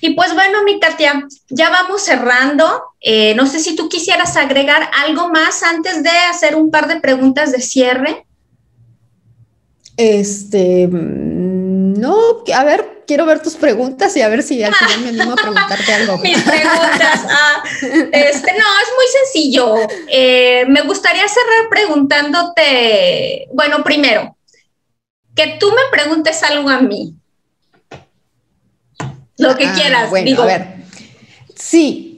Y 0.00 0.14
pues 0.14 0.34
bueno, 0.34 0.62
mi 0.64 0.78
Katia, 0.78 1.26
ya 1.48 1.70
vamos 1.70 2.02
cerrando. 2.02 2.82
Eh, 3.00 3.34
no 3.34 3.46
sé 3.46 3.58
si 3.58 3.74
tú 3.74 3.88
quisieras 3.88 4.36
agregar 4.36 4.90
algo 5.04 5.28
más 5.28 5.62
antes 5.62 6.02
de 6.02 6.10
hacer 6.10 6.56
un 6.56 6.70
par 6.70 6.88
de 6.88 7.00
preguntas 7.00 7.52
de 7.52 7.60
cierre. 7.60 8.26
Este, 9.96 10.86
mm, 10.86 11.94
no, 11.98 12.44
a 12.54 12.64
ver, 12.64 13.02
quiero 13.06 13.26
ver 13.26 13.42
tus 13.42 13.56
preguntas 13.56 14.16
y 14.16 14.22
a 14.22 14.28
ver 14.28 14.44
si 14.44 14.62
al 14.62 14.74
final 14.74 15.00
me 15.00 15.08
animo 15.08 15.32
a 15.32 15.36
preguntarte 15.36 15.92
algo. 15.92 16.18
Mis 16.22 16.40
preguntas, 16.40 17.26
ah, 17.28 17.62
este, 18.12 18.52
no, 18.52 18.66
es 18.82 18.88
muy 18.94 19.06
sencillo. 19.24 19.74
Eh, 20.06 20.64
me 20.68 20.82
gustaría 20.82 21.26
cerrar 21.26 21.68
preguntándote, 21.68 23.48
bueno, 23.52 23.82
primero, 23.82 24.36
que 25.34 25.56
tú 25.58 25.70
me 25.70 25.82
preguntes 25.90 26.42
algo 26.44 26.68
a 26.68 26.80
mí 26.80 27.17
lo 29.38 29.56
que 29.56 29.66
ah, 29.66 29.72
quieras. 29.74 30.10
Bueno, 30.10 30.42
a 30.42 30.46
ver. 30.46 30.66
Sí, 31.54 32.08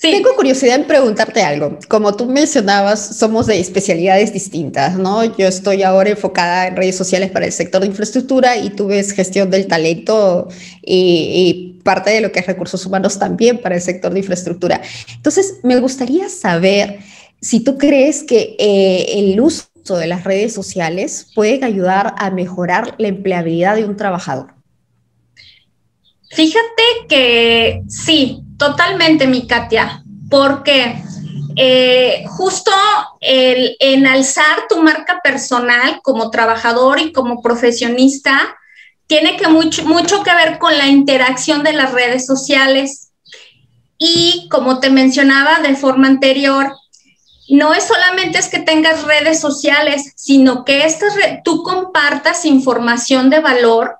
Tengo 0.00 0.34
curiosidad 0.34 0.74
en 0.74 0.86
preguntarte 0.88 1.42
algo. 1.42 1.78
Como 1.86 2.16
tú 2.16 2.26
mencionabas, 2.26 3.16
somos 3.16 3.46
de 3.46 3.60
especialidades 3.60 4.32
distintas, 4.32 4.96
¿no? 4.96 5.24
Yo 5.36 5.46
estoy 5.46 5.84
ahora 5.84 6.10
enfocada 6.10 6.66
en 6.66 6.74
redes 6.74 6.96
sociales 6.96 7.30
para 7.30 7.46
el 7.46 7.52
sector 7.52 7.82
de 7.82 7.86
infraestructura 7.86 8.56
y 8.56 8.70
tú 8.70 8.88
ves 8.88 9.12
gestión 9.12 9.48
del 9.50 9.68
talento 9.68 10.48
y, 10.82 11.68
parte 11.84 12.10
de 12.10 12.20
lo 12.20 12.30
que 12.30 12.40
es 12.40 12.46
recursos 12.46 12.84
humanos 12.86 13.18
también 13.18 13.60
para 13.60 13.74
el 13.74 13.80
sector 13.80 14.12
de 14.12 14.20
infraestructura. 14.20 14.80
Entonces, 15.16 15.58
me 15.62 15.78
gustaría 15.78 16.28
saber 16.28 16.98
si 17.40 17.60
tú 17.60 17.76
crees 17.76 18.22
que 18.22 18.54
eh, 18.58 19.18
el 19.18 19.40
uso 19.40 19.66
de 19.96 20.06
las 20.06 20.24
redes 20.24 20.52
sociales 20.52 21.28
puede 21.34 21.64
ayudar 21.64 22.14
a 22.18 22.30
mejorar 22.30 22.94
la 22.98 23.08
empleabilidad 23.08 23.76
de 23.76 23.84
un 23.84 23.96
trabajador. 23.96 24.61
Fíjate 26.32 26.82
que 27.10 27.82
sí, 27.88 28.40
totalmente, 28.56 29.26
mi 29.26 29.46
Katia, 29.46 30.02
porque 30.30 31.02
eh, 31.56 32.24
justo 32.26 32.70
el 33.20 33.76
enalzar 33.78 34.66
tu 34.66 34.82
marca 34.82 35.20
personal 35.22 36.00
como 36.02 36.30
trabajador 36.30 37.00
y 37.00 37.12
como 37.12 37.42
profesionista 37.42 38.56
tiene 39.06 39.36
que 39.36 39.48
mucho, 39.48 39.84
mucho 39.84 40.22
que 40.22 40.34
ver 40.34 40.58
con 40.58 40.78
la 40.78 40.86
interacción 40.86 41.62
de 41.62 41.74
las 41.74 41.92
redes 41.92 42.24
sociales. 42.24 43.10
Y 43.98 44.48
como 44.50 44.80
te 44.80 44.88
mencionaba 44.88 45.60
de 45.60 45.76
forma 45.76 46.06
anterior, 46.06 46.74
no 47.50 47.74
es 47.74 47.84
solamente 47.84 48.38
es 48.38 48.48
que 48.48 48.60
tengas 48.60 49.04
redes 49.04 49.38
sociales, 49.38 50.14
sino 50.16 50.64
que 50.64 50.86
estas 50.86 51.12
tú 51.44 51.62
compartas 51.62 52.46
información 52.46 53.28
de 53.28 53.40
valor 53.40 53.98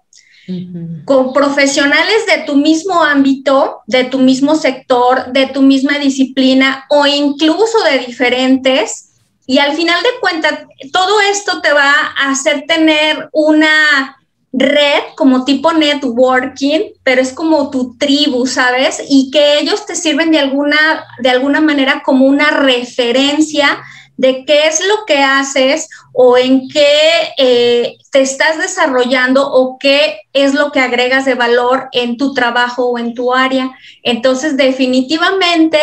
con 1.05 1.33
profesionales 1.33 2.27
de 2.27 2.43
tu 2.45 2.57
mismo 2.57 3.03
ámbito, 3.03 3.81
de 3.87 4.05
tu 4.05 4.19
mismo 4.19 4.55
sector, 4.55 5.33
de 5.33 5.47
tu 5.47 5.63
misma 5.63 5.99
disciplina 5.99 6.85
o 6.89 7.07
incluso 7.07 7.83
de 7.91 7.99
diferentes. 8.07 9.11
Y 9.47 9.59
al 9.59 9.73
final 9.75 10.01
de 10.03 10.21
cuentas, 10.21 10.61
todo 10.93 11.21
esto 11.21 11.61
te 11.61 11.73
va 11.73 11.93
a 12.17 12.31
hacer 12.31 12.65
tener 12.67 13.29
una 13.33 14.17
red 14.53 15.03
como 15.17 15.45
tipo 15.45 15.73
networking, 15.73 16.93
pero 17.03 17.23
es 17.23 17.33
como 17.33 17.71
tu 17.71 17.97
tribu, 17.97 18.47
¿sabes? 18.47 19.03
Y 19.09 19.31
que 19.31 19.59
ellos 19.59 19.87
te 19.87 19.97
sirven 19.97 20.31
de 20.31 20.39
alguna, 20.39 21.05
de 21.21 21.31
alguna 21.31 21.61
manera 21.61 22.03
como 22.05 22.27
una 22.27 22.51
referencia 22.51 23.83
de 24.17 24.45
qué 24.45 24.67
es 24.67 24.81
lo 24.87 25.05
que 25.07 25.19
haces 25.19 25.89
o 26.13 26.37
en 26.37 26.69
qué 26.69 27.33
eh, 27.39 27.97
te 28.11 28.21
estás 28.21 28.59
desarrollando 28.59 29.51
o 29.51 29.79
qué 29.79 30.21
es 30.33 30.55
lo 30.55 30.71
que 30.71 30.81
agregas 30.81 31.25
de 31.25 31.35
valor 31.35 31.89
en 31.93 32.17
tu 32.17 32.35
trabajo 32.35 32.87
o 32.87 32.99
en 32.99 33.15
tu 33.15 33.33
área. 33.35 33.73
Entonces, 34.03 34.57
definitivamente, 34.57 35.79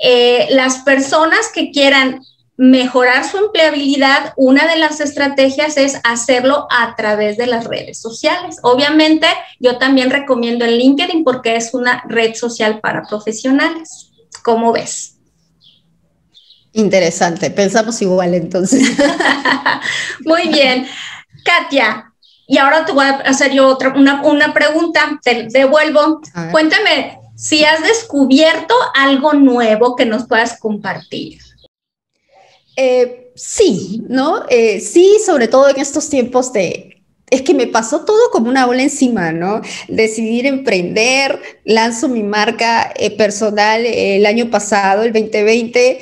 eh, 0.00 0.48
las 0.50 0.78
personas 0.78 1.50
que 1.54 1.70
quieran 1.70 2.22
mejorar 2.56 3.24
su 3.24 3.38
empleabilidad, 3.38 4.34
una 4.36 4.66
de 4.66 4.78
las 4.78 5.00
estrategias 5.00 5.78
es 5.78 5.98
hacerlo 6.04 6.66
a 6.70 6.94
través 6.94 7.38
de 7.38 7.46
las 7.46 7.64
redes 7.64 7.98
sociales. 7.98 8.58
Obviamente, 8.62 9.26
yo 9.60 9.78
también 9.78 10.10
recomiendo 10.10 10.66
el 10.66 10.76
LinkedIn 10.76 11.24
porque 11.24 11.56
es 11.56 11.72
una 11.72 12.02
red 12.06 12.34
social 12.34 12.80
para 12.80 13.04
profesionales. 13.04 14.10
¿Cómo 14.42 14.72
ves? 14.72 15.19
Interesante, 16.72 17.50
pensamos 17.50 18.00
igual 18.02 18.34
entonces. 18.34 18.96
Muy 20.24 20.48
bien. 20.48 20.86
Katia, 21.44 22.12
y 22.46 22.58
ahora 22.58 22.84
te 22.84 22.92
voy 22.92 23.04
a 23.04 23.18
hacer 23.18 23.52
yo 23.52 23.68
otra, 23.68 23.94
una, 23.94 24.52
pregunta, 24.52 25.20
te 25.22 25.48
devuelvo. 25.50 26.20
Cuéntame 26.50 27.18
si 27.36 27.64
has 27.64 27.82
descubierto 27.82 28.74
algo 28.94 29.32
nuevo 29.32 29.96
que 29.96 30.04
nos 30.04 30.26
puedas 30.26 30.58
compartir. 30.58 31.38
Eh, 32.76 33.30
sí, 33.34 34.02
¿no? 34.08 34.44
Eh, 34.48 34.80
sí, 34.80 35.18
sobre 35.24 35.48
todo 35.48 35.68
en 35.68 35.78
estos 35.78 36.08
tiempos 36.08 36.52
de... 36.52 37.02
Es 37.30 37.42
que 37.42 37.54
me 37.54 37.68
pasó 37.68 38.04
todo 38.04 38.30
como 38.32 38.48
una 38.48 38.66
ola 38.66 38.82
encima, 38.82 39.30
¿no? 39.30 39.62
Decidir 39.86 40.46
emprender, 40.46 41.40
lanzo 41.64 42.08
mi 42.08 42.24
marca 42.24 42.92
eh, 42.96 43.16
personal 43.16 43.86
el 43.86 44.26
año 44.26 44.50
pasado, 44.50 45.04
el 45.04 45.12
2020, 45.12 46.00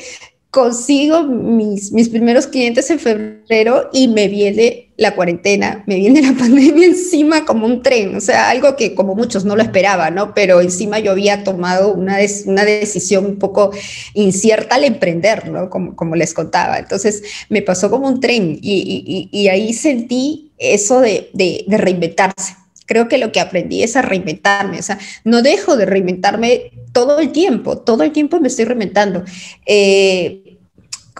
consigo 0.50 1.24
mis, 1.24 1.92
mis 1.92 2.08
primeros 2.08 2.46
clientes 2.46 2.88
en 2.90 2.98
febrero 2.98 3.90
y 3.92 4.08
me 4.08 4.28
viene 4.28 4.88
la 4.96 5.14
cuarentena, 5.14 5.84
me 5.86 5.96
viene 5.96 6.22
la 6.22 6.32
pandemia 6.38 6.86
encima 6.86 7.44
como 7.44 7.66
un 7.66 7.82
tren, 7.82 8.16
o 8.16 8.20
sea, 8.20 8.50
algo 8.50 8.74
que 8.74 8.94
como 8.94 9.14
muchos 9.14 9.44
no 9.44 9.56
lo 9.56 9.62
esperaban, 9.62 10.14
¿no? 10.14 10.34
Pero 10.34 10.60
encima 10.60 10.98
yo 10.98 11.12
había 11.12 11.44
tomado 11.44 11.92
una, 11.92 12.18
una 12.46 12.64
decisión 12.64 13.26
un 13.26 13.38
poco 13.38 13.70
incierta 14.14 14.76
al 14.76 14.84
emprender, 14.84 15.48
¿no? 15.50 15.70
Como, 15.70 15.94
como 15.94 16.16
les 16.16 16.34
contaba. 16.34 16.78
Entonces 16.78 17.22
me 17.48 17.62
pasó 17.62 17.90
como 17.90 18.08
un 18.08 18.20
tren 18.20 18.58
y, 18.60 19.28
y, 19.30 19.48
ahí 19.48 19.72
sentí 19.72 20.50
eso 20.58 21.00
de, 21.00 21.30
de 21.32 21.78
reinventarse 21.78 22.54
creo 22.88 23.06
que 23.06 23.18
lo 23.18 23.30
que 23.30 23.38
aprendí 23.38 23.82
es 23.82 23.94
a 23.96 24.02
reinventarme, 24.02 24.78
o 24.78 24.82
sea, 24.82 24.98
no 25.22 25.42
dejo 25.42 25.76
de 25.76 25.84
reinventarme 25.84 26.72
todo 26.92 27.20
el 27.20 27.30
tiempo, 27.30 27.78
todo 27.78 28.02
el 28.02 28.12
tiempo 28.12 28.40
me 28.40 28.48
estoy 28.48 28.64
reinventando. 28.64 29.22
Eh, 29.66 30.56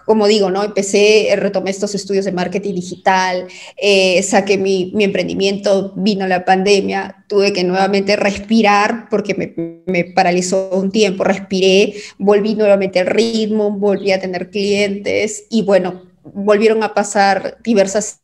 como 0.07 0.26
digo, 0.26 0.50
¿no? 0.50 0.64
Empecé, 0.64 1.28
retomé 1.37 1.70
estos 1.70 1.94
estudios 1.94 2.24
de 2.24 2.33
marketing 2.33 2.72
digital, 2.74 3.46
eh, 3.76 4.22
saqué 4.22 4.57
mi, 4.57 4.90
mi, 4.94 5.04
emprendimiento, 5.04 5.92
vino 5.96 6.26
la 6.26 6.46
pandemia, 6.46 7.26
tuve 7.28 7.52
que 7.52 7.62
nuevamente 7.62 8.16
respirar 8.16 9.11
porque 9.11 9.35
me, 9.35 9.83
me, 9.85 10.04
paralizó 10.04 10.70
un 10.72 10.90
tiempo, 10.90 11.24
respiré, 11.24 11.92
volví 12.16 12.54
nuevamente 12.54 13.00
al 13.00 13.07
ritmo, 13.09 13.70
volví 13.70 14.11
a 14.12 14.20
tener 14.20 14.48
clientes 14.48 15.44
y 15.50 15.61
bueno, 15.62 16.04
volvieron 16.24 16.83
a 16.83 16.94
pasar 16.94 17.59
diversas 17.62 18.22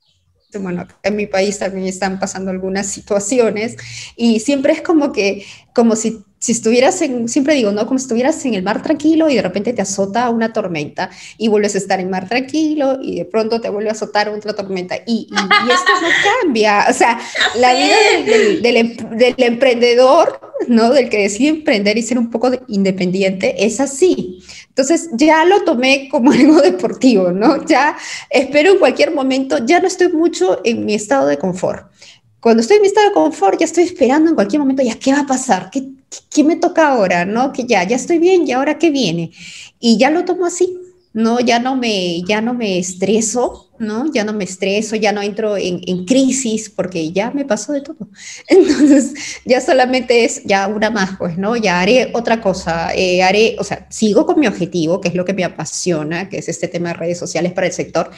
bueno, 0.58 0.86
en 1.02 1.16
mi 1.16 1.26
país 1.26 1.58
también 1.58 1.86
están 1.86 2.18
pasando 2.18 2.50
algunas 2.50 2.86
situaciones 2.86 3.76
y 4.16 4.40
siempre 4.40 4.72
es 4.72 4.82
como 4.82 5.12
que, 5.12 5.44
como 5.74 5.96
si 5.96 6.24
si 6.44 6.52
estuvieras 6.52 7.00
en, 7.00 7.26
siempre 7.26 7.54
digo, 7.54 7.72
¿no? 7.72 7.86
Como 7.86 7.98
si 7.98 8.02
estuvieras 8.02 8.44
en 8.44 8.52
el 8.52 8.62
mar 8.62 8.82
tranquilo 8.82 9.30
y 9.30 9.36
de 9.36 9.40
repente 9.40 9.72
te 9.72 9.80
azota 9.80 10.28
una 10.28 10.52
tormenta 10.52 11.08
y 11.38 11.48
vuelves 11.48 11.74
a 11.74 11.78
estar 11.78 12.00
en 12.00 12.10
mar 12.10 12.28
tranquilo 12.28 12.98
y 13.00 13.16
de 13.16 13.24
pronto 13.24 13.62
te 13.62 13.70
vuelve 13.70 13.88
a 13.88 13.92
azotar 13.92 14.28
otra 14.28 14.52
tormenta 14.52 14.94
y, 15.06 15.26
y, 15.30 15.70
esto 15.72 15.92
no 16.02 16.08
cambia. 16.42 16.84
O 16.90 16.92
sea, 16.92 17.18
la 17.56 17.72
vida 17.72 17.96
del, 18.26 18.60
del, 18.60 18.76
em, 18.76 18.96
del, 19.16 19.34
emprendedor, 19.38 20.38
¿no? 20.68 20.90
Del 20.90 21.08
que 21.08 21.22
decide 21.22 21.48
emprender 21.48 21.96
y 21.96 22.02
ser 22.02 22.18
un 22.18 22.28
poco 22.28 22.50
independiente, 22.68 23.64
es 23.64 23.80
así. 23.80 24.42
Entonces 24.68 25.08
ya 25.14 25.46
lo 25.46 25.64
tomé 25.64 26.10
como 26.10 26.30
algo 26.32 26.60
deportivo, 26.60 27.32
¿no? 27.32 27.64
Ya 27.64 27.96
espero 28.28 28.72
en 28.72 28.78
cualquier 28.78 29.14
momento, 29.14 29.64
ya 29.64 29.80
no 29.80 29.86
estoy 29.86 30.08
mucho 30.12 30.60
en 30.62 30.84
mi 30.84 30.92
estado 30.92 31.26
de 31.26 31.38
confort. 31.38 31.90
Cuando 32.38 32.60
estoy 32.60 32.76
en 32.76 32.82
mi 32.82 32.88
estado 32.88 33.08
de 33.08 33.14
confort, 33.14 33.58
ya 33.58 33.64
estoy 33.64 33.84
esperando 33.84 34.28
en 34.28 34.34
cualquier 34.34 34.60
momento, 34.60 34.82
ya, 34.82 34.98
¿qué 34.98 35.10
va 35.10 35.20
a 35.20 35.26
pasar? 35.26 35.70
¿Qué, 35.70 35.93
¿qué 36.30 36.44
me 36.44 36.56
toca 36.56 36.88
ahora? 36.88 37.24
¿No? 37.24 37.52
Que 37.52 37.64
ya, 37.64 37.84
ya 37.84 37.96
estoy 37.96 38.18
bien, 38.18 38.46
¿y 38.46 38.52
ahora 38.52 38.78
qué 38.78 38.90
viene? 38.90 39.32
Y 39.80 39.98
ya 39.98 40.10
lo 40.10 40.24
tomo 40.24 40.46
así, 40.46 40.76
¿no? 41.14 41.40
Ya 41.40 41.60
no 41.60 41.76
me, 41.76 42.22
ya 42.22 42.40
no 42.40 42.54
me 42.54 42.78
estreso, 42.78 43.70
¿no? 43.78 44.12
Ya 44.12 44.24
no 44.24 44.32
me 44.32 44.44
estreso, 44.44 44.96
ya 44.96 45.12
no 45.12 45.22
entro 45.22 45.56
en, 45.56 45.80
en, 45.86 46.04
crisis 46.04 46.68
porque 46.68 47.12
ya 47.12 47.30
me 47.30 47.44
pasó 47.44 47.72
de 47.72 47.82
todo. 47.82 48.08
Entonces, 48.48 49.14
ya 49.44 49.60
solamente 49.60 50.24
es 50.24 50.42
ya 50.44 50.66
una 50.66 50.90
más, 50.90 51.16
pues, 51.16 51.38
¿no? 51.38 51.56
Ya 51.56 51.80
haré 51.80 52.10
otra 52.14 52.40
cosa, 52.40 52.92
eh, 52.94 53.22
haré, 53.22 53.56
o 53.60 53.64
sea, 53.64 53.86
sigo 53.90 54.26
con 54.26 54.40
mi 54.40 54.48
objetivo, 54.48 55.00
que 55.00 55.08
es 55.08 55.14
lo 55.14 55.24
que 55.24 55.34
me 55.34 55.44
apasiona, 55.44 56.28
que 56.28 56.38
es 56.38 56.48
este 56.48 56.68
tema 56.68 56.88
de 56.88 56.94
redes 56.94 57.18
sociales 57.18 57.52
para 57.52 57.68
el 57.68 57.72
sector, 57.72 58.10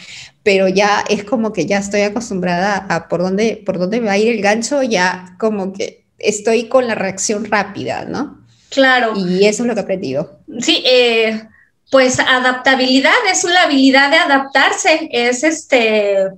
pero 0.43 0.69
ya 0.69 1.05
es 1.09 1.25
como 1.25 1.53
que 1.53 1.67
ya 1.67 1.79
estoy 1.79 2.01
acostumbrada 2.03 2.87
a 2.89 3.09
por 3.09 3.21
dónde, 3.23 3.63
por 3.65 3.79
dónde 3.79 4.01
va 4.01 4.13
a 4.13 4.19
ir 4.19 4.29
el 4.29 4.41
gancho, 4.41 4.83
ya 4.83 5.37
como 5.39 5.73
que 5.75 6.06
estoy 6.18 6.68
con 6.68 6.87
la 6.87 6.94
reacción 6.94 7.44
rápida, 7.44 8.05
¿no? 8.05 8.38
Claro. 8.70 9.14
Y 9.16 9.46
eso 9.46 9.62
es 9.62 9.68
lo 9.68 9.74
que 9.74 9.81
he 9.81 9.83
aprendido. 9.83 10.38
Sí, 10.61 10.83
eh, 10.85 11.48
pues 11.90 12.18
adaptabilidad 12.18 13.14
es 13.31 13.44
la 13.44 13.62
habilidad 13.62 14.11
de 14.11 14.16
adaptarse, 14.16 15.09
es 15.12 15.44
este, 15.44 16.29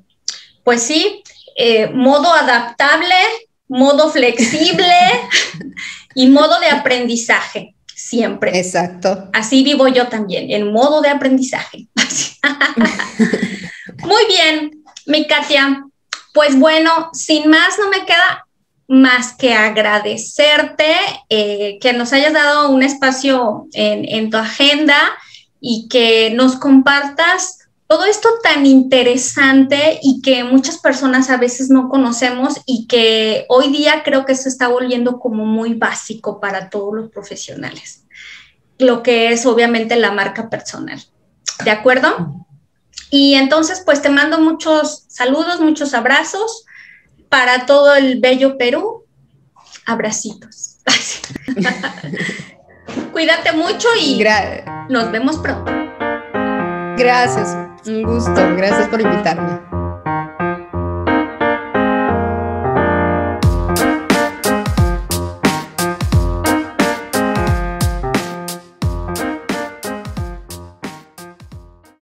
pues 0.62 0.82
sí, 0.82 1.22
eh, 1.56 1.88
modo 1.88 2.32
adaptable, 2.32 3.14
modo 3.68 4.10
flexible 4.10 4.94
y 6.14 6.28
modo 6.28 6.60
de 6.60 6.68
aprendizaje, 6.68 7.74
siempre. 7.94 8.58
Exacto. 8.58 9.30
Así 9.32 9.64
vivo 9.64 9.88
yo 9.88 10.08
también, 10.08 10.50
en 10.50 10.72
modo 10.72 11.00
de 11.00 11.08
aprendizaje. 11.08 11.86
Muy 14.04 14.26
bien, 14.28 14.84
mi 15.06 15.26
Katia. 15.26 15.84
Pues 16.34 16.56
bueno, 16.56 17.10
sin 17.14 17.50
más 17.50 17.78
no 17.78 17.88
me 17.88 18.04
queda 18.04 18.46
más 18.88 19.34
que 19.34 19.52
agradecerte 19.52 20.90
eh, 21.28 21.78
que 21.78 21.92
nos 21.92 22.14
hayas 22.14 22.32
dado 22.32 22.70
un 22.70 22.82
espacio 22.82 23.66
en, 23.74 24.30
tu 24.30 24.38
agenda 24.38 24.96
y 25.60 25.88
que 25.88 26.30
nos 26.30 26.56
compartas 26.56 27.58
todo 27.86 28.06
esto 28.06 28.28
tan 28.42 28.64
interesante 28.64 30.00
y 30.02 30.22
que 30.22 30.42
muchas 30.42 30.78
personas 30.78 31.28
a 31.28 31.36
veces 31.36 31.68
no 31.68 31.90
conocemos 31.90 32.60
y 32.64 32.86
que 32.86 33.44
hoy 33.48 33.68
día 33.68 34.02
creo 34.04 34.24
que 34.24 34.34
se 34.34 34.48
está 34.48 34.68
volviendo 34.68 35.20
como 35.20 35.44
muy 35.44 35.74
básico 35.74 36.40
para 36.40 36.70
todos 36.70 36.94
los 36.94 37.10
profesionales, 37.10 38.06
lo 38.78 39.02
que 39.02 39.32
es 39.32 39.44
obviamente 39.44 39.96
la 39.96 40.12
marca 40.12 40.48
personal. 40.48 41.02
¿De 41.64 41.70
acuerdo? 41.70 42.46
Y 43.10 43.34
entonces, 43.34 43.82
pues 43.84 44.00
te 44.00 44.10
mando 44.10 44.38
muchos 44.38 45.04
saludos, 45.08 45.60
muchos 45.60 45.92
abrazos 45.92 46.66
para 47.28 47.66
todo 47.66 47.94
el 47.94 48.20
bello 48.20 48.58
Perú, 48.58 49.04
abracitos. 49.86 50.78
Cuídate 53.12 53.52
mucho 53.52 53.88
y 54.00 54.24
nos 54.88 55.12
vemos 55.12 55.36
pronto. 55.38 55.70
Gracias, 56.96 57.56
un 57.86 58.02
gusto, 58.02 58.56
gracias 58.56 58.88
por 58.88 59.00
invitarme. 59.00 59.67